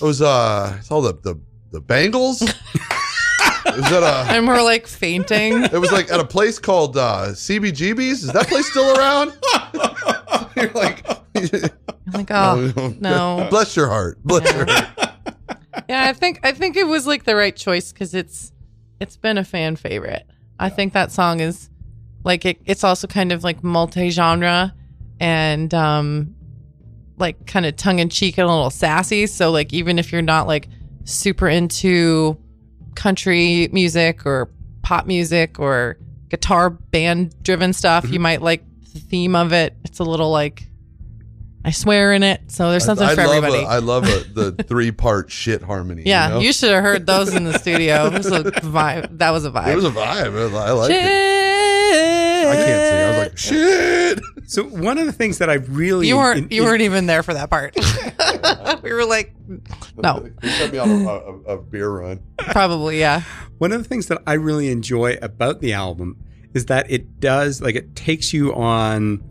It 0.02 0.04
was 0.04 0.22
uh, 0.22 0.76
I 0.78 0.80
saw 0.82 1.02
the 1.02 1.14
the 1.14 1.40
the 1.72 1.82
Bangles. 1.82 2.42
it 2.42 2.52
was 3.66 3.92
at 3.92 4.04
a 4.04 4.32
and 4.32 4.48
we're 4.48 4.62
like 4.62 4.88
fainting. 4.88 5.64
It 5.72 5.80
was 5.80 5.92
like 5.92 6.12
at 6.12 6.20
a 6.20 6.26
place 6.26 6.60
called 6.60 6.98
uh, 6.98 7.30
CBGB's. 7.30 8.24
Is 8.24 8.34
that 8.34 8.48
place 8.48 8.70
still 8.70 8.98
around? 8.98 9.34
You're 10.56 10.72
like, 10.72 11.08
I'm 11.08 12.14
like, 12.14 12.32
oh 12.32 12.94
no. 13.00 13.48
Bless 13.50 13.76
your 13.76 13.88
heart. 13.88 14.18
Bless 14.24 14.52
your 14.54 14.66
heart. 14.66 15.14
Yeah, 15.88 16.06
I 16.06 16.14
think 16.14 16.40
I 16.44 16.52
think 16.52 16.76
it 16.76 16.88
was 16.88 17.08
like 17.08 17.24
the 17.24 17.36
right 17.36 17.56
choice 17.56 17.92
because 17.92 18.14
it's 18.14 18.52
it's 19.00 19.18
been 19.18 19.38
a 19.38 19.44
fan 19.44 19.76
favorite. 19.76 20.26
I 20.60 20.70
think 20.70 20.94
that 20.94 21.12
song 21.12 21.40
is 21.40 21.70
like 22.24 22.46
it, 22.46 22.60
it's 22.66 22.84
also 22.84 23.08
kind 23.08 23.32
of 23.32 23.44
like 23.44 23.64
multi 23.64 24.10
genre 24.10 24.74
and 25.20 25.74
um 25.74 26.36
like 27.18 27.46
kind 27.46 27.66
of 27.66 27.76
tongue 27.76 28.00
in 28.00 28.10
cheek 28.10 28.38
and 28.38 28.48
a 28.48 28.52
little 28.52 28.70
sassy. 28.70 29.28
So 29.28 29.52
like 29.52 29.74
even 29.74 30.00
if 30.00 30.12
you're 30.12 30.22
not 30.22 30.48
like 30.48 30.70
super 31.04 31.48
into 31.48 32.38
country 32.96 33.70
music 33.72 34.26
or 34.26 34.50
pop 34.82 35.06
music 35.06 35.60
or 35.60 35.98
guitar 36.30 36.70
band 36.70 37.36
driven 37.44 37.74
stuff, 37.74 38.10
you 38.10 38.20
might 38.20 38.42
like 38.42 38.64
the 38.94 39.00
theme 39.00 39.36
of 39.36 39.54
it. 39.54 39.76
It's 39.84 40.00
a 40.00 40.04
little 40.04 40.32
like 40.32 40.70
I 41.64 41.72
swear 41.72 42.14
in 42.14 42.24
it. 42.24 42.42
So 42.48 42.72
there's 42.72 42.86
something 42.86 43.06
I 43.06 43.16
for 43.16 43.28
love 43.28 43.44
everybody. 43.44 43.64
A, 43.64 43.68
I 43.68 43.80
love 43.80 44.06
a, 44.06 44.24
the 44.34 44.64
three 44.68 44.92
part 44.92 45.30
shit 45.30 45.62
harmony. 45.62 46.04
Yeah, 46.06 46.28
you, 46.28 46.34
know? 46.34 46.40
you 46.40 46.54
should 46.54 46.72
have 46.72 46.84
heard 46.84 47.06
those 47.06 47.34
in 47.34 47.44
the 47.44 47.60
studio. 47.60 48.08
It 48.08 48.14
was 48.14 48.28
a 48.28 48.44
vibe. 48.44 49.18
That 49.18 49.32
was 49.32 49.46
a 49.46 49.52
vibe. 49.52 49.68
it 49.68 49.76
was 49.76 49.86
a 49.86 49.92
vibe. 49.92 50.54
I 50.56 50.72
like 50.72 50.92
Shit. 50.92 51.06
it. 51.06 51.49
I 52.50 52.56
can't 52.56 52.82
sing. 52.90 53.04
I 53.04 53.10
was 53.10 53.18
like, 53.18 53.38
shit. 53.38 54.20
So 54.50 54.64
one 54.64 54.98
of 54.98 55.06
the 55.06 55.12
things 55.14 55.38
that 55.38 55.50
I 55.50 55.56
really 55.56 56.08
you 56.08 56.18
weren't. 56.18 56.46
in- 56.46 56.52
you 56.52 56.64
in- 56.64 56.68
weren't 56.70 56.82
even 56.82 57.06
there 57.06 57.24
for 57.24 57.34
that 57.34 57.50
part. 57.50 57.76
we 58.84 58.92
were 58.94 59.06
like, 59.06 59.34
no, 59.98 60.30
You 60.42 60.50
set 60.50 60.72
me 60.72 60.78
on 60.80 60.90
a, 60.90 61.08
a, 61.08 61.40
a 61.58 61.62
beer 61.62 61.90
run. 61.90 62.20
probably 62.38 63.00
yeah. 63.00 63.22
one 63.58 63.72
of 63.72 63.82
the 63.82 63.88
things 63.88 64.08
that 64.08 64.22
I 64.26 64.34
really 64.34 64.70
enjoy 64.70 65.18
about 65.22 65.62
the 65.62 65.74
album 65.74 66.18
is 66.54 66.66
that 66.66 66.90
it 66.90 67.20
does 67.20 67.62
like 67.62 67.76
it 67.76 67.96
takes 67.96 68.34
you 68.34 68.54
on 68.56 69.24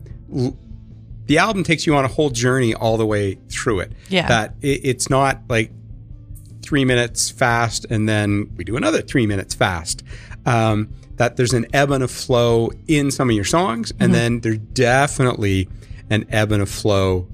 the 1.25 1.37
album 1.37 1.63
takes 1.63 1.85
you 1.85 1.95
on 1.95 2.05
a 2.05 2.07
whole 2.07 2.29
journey 2.29 2.73
all 2.73 2.97
the 2.97 3.05
way 3.05 3.35
through 3.49 3.81
it. 3.81 3.91
Yeah. 4.09 4.27
That 4.27 4.55
it, 4.61 4.81
it's 4.83 5.09
not 5.09 5.41
like 5.49 5.71
three 6.61 6.85
minutes 6.85 7.29
fast 7.29 7.85
and 7.89 8.07
then 8.07 8.51
we 8.55 8.63
do 8.63 8.77
another 8.77 9.01
three 9.01 9.27
minutes 9.27 9.53
fast. 9.53 10.03
Um, 10.45 10.93
that 11.19 11.35
there's 11.35 11.53
an 11.53 11.67
ebb 11.73 11.91
and 11.91 12.01
a 12.03 12.07
flow 12.07 12.71
in 12.87 13.11
some 13.11 13.29
of 13.29 13.35
your 13.35 13.43
songs, 13.45 13.91
and 13.91 13.99
mm-hmm. 13.99 14.11
then 14.13 14.39
there's 14.39 14.57
definitely 14.57 15.67
an 16.09 16.25
ebb 16.29 16.51
and 16.53 16.63
a 16.63 16.65
flow 16.65 17.27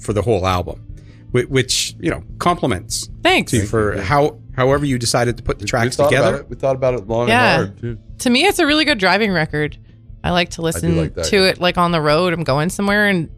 for 0.00 0.12
the 0.12 0.20
whole 0.20 0.46
album. 0.46 0.84
whi- 1.30 1.44
which 1.48 1.94
you 2.00 2.10
know 2.10 2.22
compliments 2.38 3.08
Thanks. 3.22 3.52
to 3.52 3.58
you 3.58 3.66
for 3.66 4.00
how 4.00 4.38
however 4.56 4.84
you 4.84 4.98
decided 4.98 5.36
to 5.36 5.42
put 5.42 5.58
the 5.58 5.64
We 5.64 5.68
tracks 5.68 5.96
thought 5.96 6.08
together. 6.10 6.28
About 6.28 6.40
it. 6.40 6.50
We 6.50 6.56
thought 6.56 6.76
about 6.76 6.94
it 6.94 7.06
long 7.06 7.28
Yeah. 7.28 7.60
and 7.60 7.68
hard 7.68 7.78
too. 7.80 7.98
to 8.18 8.30
me 8.30 8.44
it's 8.44 8.58
a 8.58 8.66
really 8.66 8.84
good 8.84 8.98
driving 8.98 9.30
record 9.30 9.78
i 10.24 10.30
like 10.32 10.48
to 10.50 10.62
listen 10.62 10.96
like 10.96 11.14
that, 11.14 11.26
to 11.26 11.36
yeah. 11.36 11.50
it 11.50 11.60
like 11.60 11.78
on 11.78 11.92
the 11.92 12.00
road 12.00 12.32
i'm 12.32 12.42
going 12.42 12.68
somewhere 12.70 13.06
and 13.06 13.30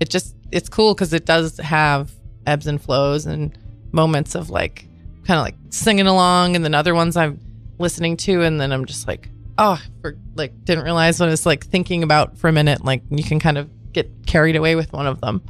it 0.00 0.10
just 0.10 0.34
it's 0.50 0.68
cool 0.68 0.94
because 0.94 1.12
it 1.12 1.24
does 1.26 1.58
have 1.58 2.10
ebbs 2.46 2.66
and 2.66 2.82
flows 2.82 3.26
and 3.26 3.56
moments 3.92 4.34
of 4.34 4.50
like 4.50 4.86
kind 5.26 5.38
of 5.38 5.44
like 5.44 5.54
singing 5.70 6.06
along 6.08 6.56
and 6.56 6.64
then 6.64 6.74
other 6.74 6.94
ones 6.94 7.16
i'm 7.16 7.38
listening 7.78 8.16
to 8.16 8.42
and 8.42 8.60
then 8.60 8.72
i'm 8.72 8.84
just 8.84 9.06
like 9.08 9.28
oh 9.58 9.80
for 10.00 10.16
like 10.34 10.52
didn't 10.64 10.84
realize 10.84 11.18
what 11.20 11.26
i 11.28 11.30
was 11.30 11.44
like 11.46 11.64
thinking 11.66 12.02
about 12.02 12.36
for 12.38 12.48
a 12.48 12.52
minute 12.52 12.84
like 12.84 13.02
you 13.10 13.22
can 13.24 13.38
kind 13.38 13.58
of 13.58 13.68
get 13.92 14.10
carried 14.26 14.56
away 14.56 14.74
with 14.76 14.92
one 14.92 15.06
of 15.06 15.20
them 15.20 15.42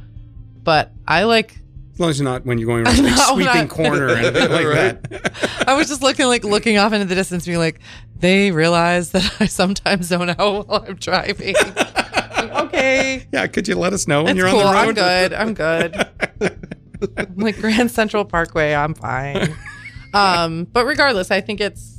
but 0.63 0.91
i 1.07 1.23
like 1.23 1.57
As 1.93 1.99
long 1.99 2.09
as 2.09 2.19
you're 2.19 2.27
not 2.29 2.45
when 2.45 2.57
you're 2.57 2.67
going 2.67 2.83
around 2.87 2.97
like 3.03 3.15
No, 3.15 3.33
sweeping 3.33 3.53
not- 3.55 3.69
corner 3.69 4.05
or 4.07 4.09
anything 4.09 4.49
like 4.51 4.65
Right. 4.65 5.09
that. 5.09 5.63
I 5.67 5.73
was 5.75 5.87
just 5.87 6.01
looking 6.03 6.27
like 6.27 6.43
looking 6.43 6.77
off 6.77 6.93
into 6.93 7.05
the 7.05 7.15
distance, 7.15 7.45
being 7.47 7.57
like, 7.57 7.79
they 8.19 8.51
realize 8.51 9.09
that 9.11 9.35
I 9.41 9.47
sometimes 9.47 10.05
zone 10.07 10.29
out 10.29 10.37
while 10.67 10.85
I'm 10.87 10.95
driving. 10.95 11.55
okay. 12.37 13.25
yeah, 13.31 13.47
could 13.47 13.67
you 13.67 13.75
let 13.75 13.93
us 13.93 14.07
know 14.07 14.23
when 14.23 14.31
It's 14.31 14.37
you're 14.37 14.49
cool. 14.49 14.59
on 14.61 14.93
the 14.93 15.01
road? 15.01 15.33
I'm 15.33 15.53
good. 15.53 15.97
I'm 16.43 16.49
good. 17.13 17.17
I'm 17.17 17.35
like 17.37 17.57
Grand 17.59 17.89
Central 17.91 18.25
Parkway, 18.25 18.73
I'm 18.75 18.93
fine. 18.93 19.55
Um, 20.13 20.65
but 20.65 20.85
regardless, 20.85 21.31
I 21.31 21.41
think 21.41 21.59
it's 21.61 21.94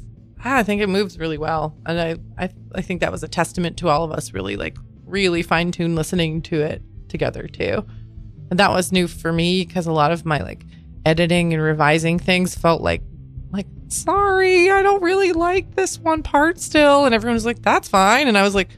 Ah, 0.49 0.59
I 0.59 0.63
think 0.63 0.81
it 0.81 0.89
moves 0.89 1.19
really 1.19 1.39
well. 1.39 1.77
And 1.87 2.01
I, 2.01 2.17
I 2.39 2.49
I 2.77 2.81
think 2.81 3.01
that 3.01 3.11
was 3.11 3.25
a 3.25 3.29
testament 3.29 3.77
to 3.79 3.89
all 3.89 4.05
of 4.05 4.13
us 4.13 4.33
really 4.33 4.57
like 4.57 4.79
really 5.05 5.43
fine 5.43 5.73
tune 5.73 5.97
listening 5.97 6.41
to 6.43 6.61
it 6.61 6.83
together 7.09 7.49
too. 7.49 7.85
And 8.51 8.61
that 8.61 8.71
was 8.71 8.93
new 8.93 9.09
for 9.09 9.33
me 9.33 9.65
because 9.65 9.89
a 9.89 9.93
lot 9.93 10.13
of 10.13 10.25
my 10.25 10.39
like 10.39 10.65
editing 11.05 11.53
and 11.53 11.61
revising 11.61 12.21
things 12.21 12.55
felt 12.55 12.81
like 12.81 13.03
like 13.51 13.67
sorry, 13.89 14.71
I 14.71 14.83
don't 14.83 15.03
really 15.03 15.33
like 15.33 15.75
this 15.75 15.99
one 15.99 16.23
part 16.23 16.61
still. 16.61 17.07
And 17.07 17.13
everyone 17.13 17.35
was 17.35 17.45
like, 17.45 17.63
that's 17.63 17.89
fine. 17.89 18.29
And 18.29 18.39
I 18.39 18.45
was 18.45 18.55
like, 18.55 18.69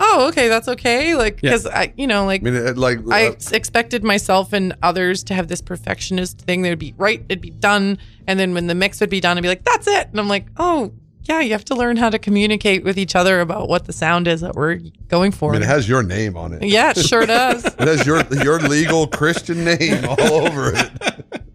oh, 0.00 0.28
okay, 0.28 0.48
that's 0.48 0.66
okay. 0.68 1.14
Like, 1.14 1.40
Yeah. 1.42 1.50
because 1.50 1.66
I, 1.66 1.92
you 1.96 2.06
know, 2.06 2.24
like 2.26 2.40
I 2.40 2.44
mean, 2.44 2.54
it, 2.56 2.76
like 2.78 2.98
I 3.10 3.28
uh, 3.28 3.34
expected 3.52 4.02
myself 4.02 4.52
and 4.52 4.74
others 4.82 5.22
to 5.24 5.34
have 5.34 5.48
this 5.48 5.60
perfectionist 5.62 6.38
thing. 6.40 6.62
They 6.62 6.70
would 6.70 6.78
be 6.78 6.94
right, 6.96 7.22
it'd 7.28 7.40
be 7.40 7.50
done. 7.50 7.98
And 8.26 8.38
then 8.40 8.54
when 8.54 8.66
the 8.66 8.74
mix 8.74 9.00
would 9.00 9.10
be 9.10 9.20
done, 9.20 9.36
I'd 9.38 9.42
be 9.42 9.48
like, 9.48 9.64
that's 9.64 9.86
it. 9.86 10.08
And 10.10 10.18
I'm 10.18 10.28
like, 10.28 10.46
oh, 10.56 10.92
yeah, 11.24 11.40
you 11.40 11.52
have 11.52 11.64
to 11.66 11.74
learn 11.74 11.96
how 11.96 12.08
to 12.10 12.18
communicate 12.18 12.82
with 12.82 12.98
each 12.98 13.14
other 13.14 13.40
about 13.40 13.68
what 13.68 13.84
the 13.84 13.92
sound 13.92 14.26
is 14.26 14.40
that 14.40 14.54
we're 14.54 14.80
going 15.08 15.30
for. 15.32 15.50
I 15.50 15.52
mean, 15.54 15.62
it 15.62 15.66
has 15.66 15.88
your 15.88 16.02
name 16.02 16.36
on 16.36 16.54
it. 16.54 16.62
yeah, 16.64 16.90
it 16.96 16.96
sure 17.04 17.26
does. 17.38 17.64
It 17.64 17.78
has 17.78 18.06
your 18.06 18.22
your 18.42 18.58
legal 18.58 19.06
Christian 19.06 19.64
name 19.64 20.04
all 20.06 20.20
over 20.48 20.72
it. 20.74 20.90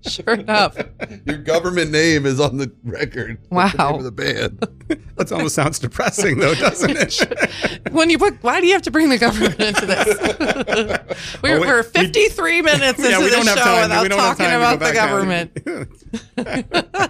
sure 0.12 0.34
enough. 0.36 0.78
Your 1.26 1.38
government 1.38 1.92
name 1.92 2.26
is 2.26 2.40
on 2.40 2.58
the 2.58 2.72
record. 2.84 3.40
with 3.42 3.50
the 3.50 3.56
Wow. 3.56 3.92
name 3.92 4.00
of 4.00 4.04
the 4.04 4.12
band. 4.12 4.68
That 5.16 5.32
almost 5.32 5.56
sounds 5.56 5.80
depressing 5.80 6.40
though, 6.40 6.54
doesn't 6.56 6.92
it? 6.92 7.82
When 7.94 8.10
you 8.10 8.18
put, 8.18 8.44
why 8.44 8.60
do 8.60 8.68
you 8.68 8.74
have 8.74 8.82
to 8.84 8.92
bring 8.92 9.08
the 9.08 9.18
government 9.18 9.58
into 9.62 9.86
this? 9.86 11.40
we're, 11.42 11.60
we're 11.62 11.78
we- 11.78 11.84
53 11.84 12.62
minutes 12.62 13.00
into 13.00 13.10
yeah, 13.10 13.20
we 13.20 13.26
the 13.26 13.32
don't 13.32 13.48
have 13.48 13.58
show 13.58 13.64
time. 13.64 13.82
without 13.84 14.04
we 14.04 14.10
don't 14.10 14.20
have 14.20 14.38
talking 14.38 14.46
time 14.46 14.60
about 14.60 14.80
the 14.80 14.86
go 14.86 14.94
back 14.94 14.96
down. 14.96 15.10
government. 15.10 17.06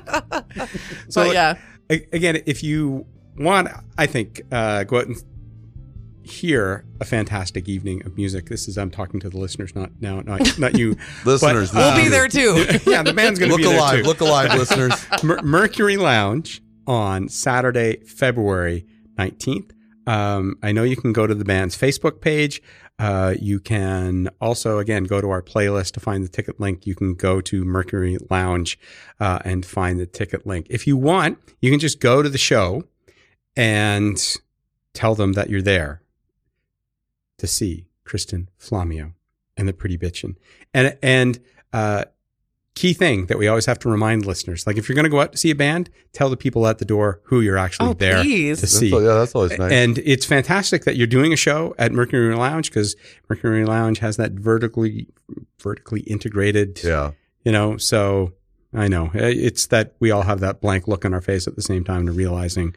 So, 1.10 1.24
but 1.26 1.34
yeah. 1.34 1.56
again, 1.90 2.42
if 2.46 2.64
you 2.64 3.06
want, 3.38 3.70
I 3.98 4.06
think 4.06 4.42
uh, 4.52 4.84
go 4.84 4.98
out 5.00 5.08
and 5.08 5.16
hear 6.26 6.86
a 7.00 7.06
fantastic 7.06 7.68
evening 7.70 8.06
of 8.06 8.16
music. 8.18 8.48
This 8.50 8.68
is 8.68 8.78
I'm 8.78 8.92
talking 8.92 9.20
to 9.22 9.30
the 9.30 9.38
listeners, 9.38 9.76
not 9.76 9.92
now, 10.02 10.22
not 10.22 10.58
not 10.60 10.78
you, 10.78 10.96
Listeners, 11.26 11.72
But, 11.72 11.96
We'll 11.96 11.96
be 11.96 12.06
um, 12.06 12.12
there 12.12 12.28
too. 12.28 12.66
yeah, 12.90 13.04
the 13.04 13.14
band's 13.14 13.40
going 13.40 13.50
to 13.52 13.56
Look 13.56 13.64
be 13.64 13.70
there 13.70 13.78
alive. 13.78 14.00
too. 14.00 14.06
Look 14.06 14.22
alive, 14.22 14.54
listeners. 14.58 15.06
Mer- 15.24 15.42
Mercury 15.44 15.98
Lounge 15.98 16.62
on 16.88 17.30
Saturday, 17.30 17.98
February 18.06 18.86
19th. 19.18 19.72
Um, 20.08 20.56
I 20.62 20.72
know 20.72 20.84
you 20.84 20.96
can 20.96 21.14
go 21.14 21.26
to 21.26 21.34
the 21.34 21.46
band's 21.46 21.78
Facebook 21.78 22.22
page. 22.22 22.62
Uh, 23.00 23.34
you 23.40 23.60
can 23.60 24.30
also, 24.40 24.78
again, 24.78 25.04
go 25.04 25.20
to 25.20 25.30
our 25.30 25.42
playlist 25.42 25.92
to 25.94 26.00
find 26.00 26.24
the 26.24 26.28
ticket 26.30 26.60
link. 26.60 26.86
You 26.86 26.96
can 26.96 27.16
go 27.16 27.42
to 27.42 27.66
Mercury 27.66 28.18
Lounge 28.30 28.78
uh, 29.20 29.40
and 29.44 29.66
find 29.66 30.00
the 30.00 30.06
ticket 30.06 30.46
link. 30.46 30.68
If 30.70 30.86
you 30.88 30.96
want, 30.96 31.40
you 31.60 31.72
can 31.72 31.80
just 31.80 32.00
go 32.00 32.22
to 32.22 32.30
the 32.30 32.38
show 32.38 32.84
and 33.58 34.38
tell 34.94 35.16
them 35.16 35.34
that 35.34 35.50
you're 35.50 35.62
there 35.62 36.02
to 37.38 37.48
see 37.48 37.86
Kristin 38.06 38.48
Flammio 38.60 39.14
and 39.58 39.68
the 39.68 39.74
Pretty 39.74 39.98
Bitchin'. 39.98 40.36
And 40.74 40.98
and 41.02 41.40
uh, 41.74 42.06
key 42.76 42.92
thing 42.94 43.28
that 43.28 43.38
we 43.38 43.48
always 43.48 43.66
have 43.68 43.80
to 43.80 43.90
remind 43.90 44.26
listeners: 44.26 44.68
like 44.68 44.78
if 44.78 44.88
you're 44.90 44.96
going 44.96 45.04
to 45.06 45.10
go 45.10 45.22
out 45.22 45.32
to 45.32 45.38
see 45.38 45.52
a 45.52 45.56
band, 45.56 45.90
tell 46.14 46.30
the 46.30 46.38
people 46.38 46.68
at 46.68 46.78
the 46.78 46.86
door 46.86 47.22
who 47.24 47.42
you're 47.42 47.58
actually 47.58 47.90
Oh, 47.90 47.94
there 47.94 48.22
please. 48.22 48.58
to 48.58 48.62
That's 48.64 48.78
see. 48.78 48.92
al- 48.94 49.02
yeah, 49.02 49.14
that's 49.16 49.34
always 49.36 49.58
nice. 49.58 49.72
And 49.72 49.98
it's 50.00 50.26
fantastic 50.26 50.84
that 50.86 50.96
you're 50.98 51.08
doing 51.08 51.32
a 51.34 51.38
show 51.38 51.74
at 51.78 51.92
Mercury 51.92 52.36
Lounge 52.36 52.70
because 52.70 52.96
Mercury 53.30 53.66
Lounge 53.66 54.00
has 54.00 54.18
that 54.18 54.34
vertically 54.34 55.08
vertically 55.62 56.02
integrated, 56.02 56.82
yeah. 56.84 57.12
you 57.44 57.52
know. 57.52 57.78
So 57.78 58.34
I 58.74 58.88
know 58.90 59.10
it's 59.14 59.68
that 59.68 59.96
we 60.00 60.12
all 60.12 60.24
have 60.24 60.42
that 60.42 60.60
blank 60.62 60.88
look 60.88 61.06
on 61.06 61.14
our 61.14 61.22
face 61.22 61.48
at 61.48 61.56
the 61.56 61.62
same 61.62 61.84
time 61.86 62.06
to 62.08 62.12
realizing, 62.12 62.76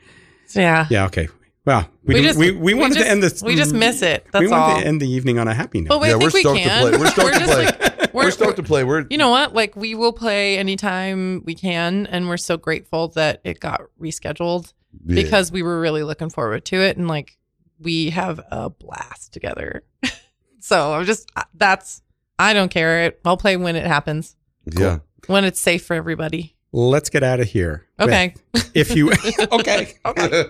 Yeah. 0.55 0.87
yeah, 0.91 1.05
okay, 1.07 1.29
well, 1.69 1.87
we 2.03 2.14
We 2.14 2.21
we, 2.21 2.27
just- 2.27 2.39
we, 2.39 2.51
we 2.53 2.73
wanted 2.75 2.95
just- 2.95 3.05
to 3.07 3.11
end 3.11 3.23
this. 3.23 3.43
we 3.43 3.55
just 3.55 3.75
miss 3.75 4.01
it. 4.01 4.25
we 4.25 4.31
That's 4.33 4.51
wanted 4.51 4.73
all. 4.75 4.81
to 4.81 4.87
end 4.87 5.01
the 5.03 5.09
evening 5.09 5.39
on 5.39 5.49
a 5.49 5.53
happy 5.55 5.83
note. 5.83 5.91
But 5.91 6.01
wait, 6.01 6.09
Yeah, 6.09 6.19
think 6.19 6.33
we're 6.33 6.37
we 6.37 6.41
stoked 6.41 6.62
to 6.62 6.69
play. 6.81 6.91
We're 6.99 7.07
stoked 7.11 7.35
to 7.35 7.45
play. 7.45 7.64
like 7.66 8.12
We're, 8.14 8.31
stoked 8.31 8.57
to 8.57 8.62
play. 8.62 8.85
We're 8.85 9.07
You 9.11 9.19
know 9.19 9.29
what? 9.29 9.55
Like 9.55 9.77
we 9.77 9.95
will 9.95 10.14
play 10.14 10.57
anytime 10.57 11.43
we 11.45 11.55
can, 11.55 12.07
and 12.07 12.27
we're 12.29 12.39
so 12.39 12.57
grateful 12.57 13.09
that 13.09 13.41
it 13.45 13.61
got 13.61 13.83
rescheduled 14.01 14.73
yeah. 15.05 15.14
because 15.23 15.53
we 15.53 15.62
were 15.62 15.79
really 15.79 16.03
looking 16.03 16.31
forward 16.31 16.64
to 16.66 16.77
it, 16.81 16.97
and 16.97 17.07
like 17.07 17.37
we 17.79 18.09
have 18.11 18.41
a 18.51 18.71
blast 18.71 19.35
together. 19.35 19.83
so 20.61 20.95
I'm 20.95 21.05
just 21.05 21.31
that's 21.55 22.01
I 22.39 22.55
don't 22.55 22.71
care. 22.71 23.12
I'll 23.27 23.37
play 23.37 23.57
when 23.59 23.77
it 23.77 23.87
happens, 23.87 24.37
yeah. 24.66 25.01
when 25.27 25.45
it's 25.45 25.61
safe 25.61 25.85
for 25.85 25.95
everybody. 25.95 26.57
Let's 26.79 27.11
get 27.11 27.24
out 27.24 27.41
of 27.41 27.49
here. 27.49 27.85
Okay. 27.99 28.35
If 28.72 28.95
you 28.95 29.11
okay, 29.53 29.95
Okay. 30.07 30.45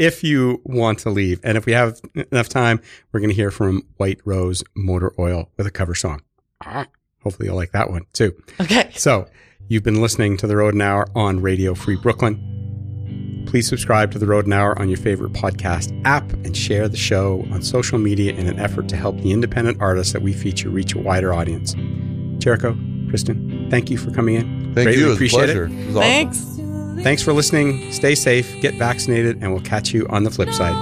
if 0.00 0.24
you 0.24 0.60
want 0.64 0.98
to 1.00 1.10
leave, 1.10 1.38
and 1.44 1.56
if 1.56 1.66
we 1.66 1.72
have 1.72 2.00
enough 2.32 2.48
time, 2.48 2.80
we're 3.12 3.20
going 3.20 3.30
to 3.30 3.36
hear 3.36 3.52
from 3.52 3.84
White 3.96 4.18
Rose 4.24 4.64
Motor 4.74 5.12
Oil 5.16 5.50
with 5.56 5.68
a 5.68 5.70
cover 5.70 5.94
song. 5.94 6.22
Ah, 6.64 6.88
Hopefully, 7.22 7.46
you'll 7.46 7.54
like 7.54 7.70
that 7.70 7.90
one 7.90 8.06
too. 8.12 8.34
Okay. 8.60 8.90
So, 8.96 9.28
you've 9.68 9.84
been 9.84 10.00
listening 10.00 10.36
to 10.38 10.48
the 10.48 10.56
Road 10.56 10.74
and 10.74 10.82
Hour 10.82 11.06
on 11.14 11.40
Radio 11.40 11.76
Free 11.76 11.94
Brooklyn. 11.94 13.44
Please 13.46 13.68
subscribe 13.68 14.10
to 14.10 14.18
the 14.18 14.26
Road 14.26 14.46
and 14.46 14.54
Hour 14.54 14.76
on 14.80 14.88
your 14.88 14.98
favorite 14.98 15.32
podcast 15.32 15.96
app 16.04 16.28
and 16.32 16.56
share 16.56 16.88
the 16.88 16.96
show 16.96 17.46
on 17.52 17.62
social 17.62 18.00
media 18.00 18.32
in 18.32 18.48
an 18.48 18.58
effort 18.58 18.88
to 18.88 18.96
help 18.96 19.16
the 19.20 19.30
independent 19.30 19.80
artists 19.80 20.12
that 20.12 20.22
we 20.22 20.32
feature 20.32 20.70
reach 20.70 20.92
a 20.96 20.98
wider 20.98 21.32
audience. 21.32 21.76
Jericho, 22.42 22.76
Kristin, 23.14 23.70
thank 23.70 23.90
you 23.90 23.96
for 23.96 24.10
coming 24.10 24.34
in. 24.34 24.74
Thank 24.74 24.86
Greatly 24.86 24.96
you. 24.96 25.06
It 25.06 25.08
was 25.10 25.12
a 25.12 25.14
appreciate 25.14 25.44
pleasure. 25.44 25.64
it. 25.66 25.72
It 25.72 25.86
was 25.86 25.96
awesome. 25.96 26.02
Thanks. 26.02 27.04
Thanks 27.04 27.22
for 27.22 27.32
listening. 27.32 27.92
Stay 27.92 28.14
safe, 28.14 28.60
get 28.60 28.74
vaccinated, 28.74 29.42
and 29.42 29.52
we'll 29.52 29.62
catch 29.62 29.92
you 29.92 30.06
on 30.08 30.24
the 30.24 30.30
flip 30.30 30.50
side. 30.50 30.74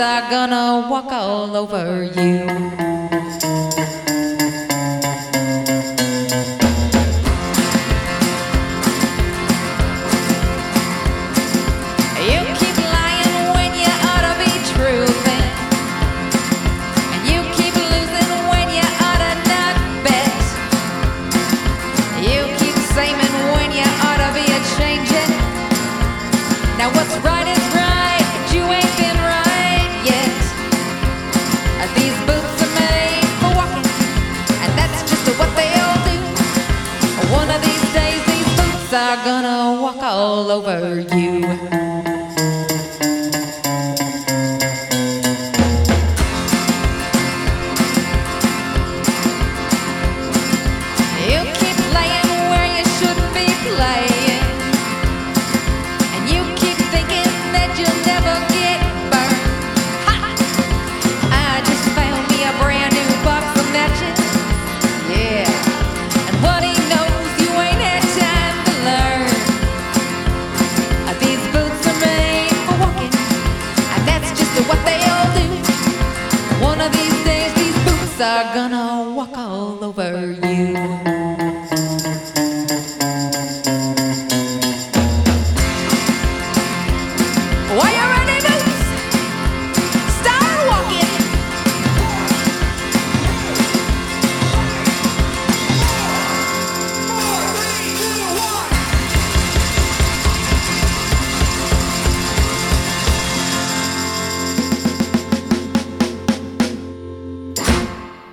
Are 0.00 0.30
gonna 0.30 0.88
walk 0.88 1.12
all 1.12 1.54
over 1.54 2.04
you. 2.04 2.89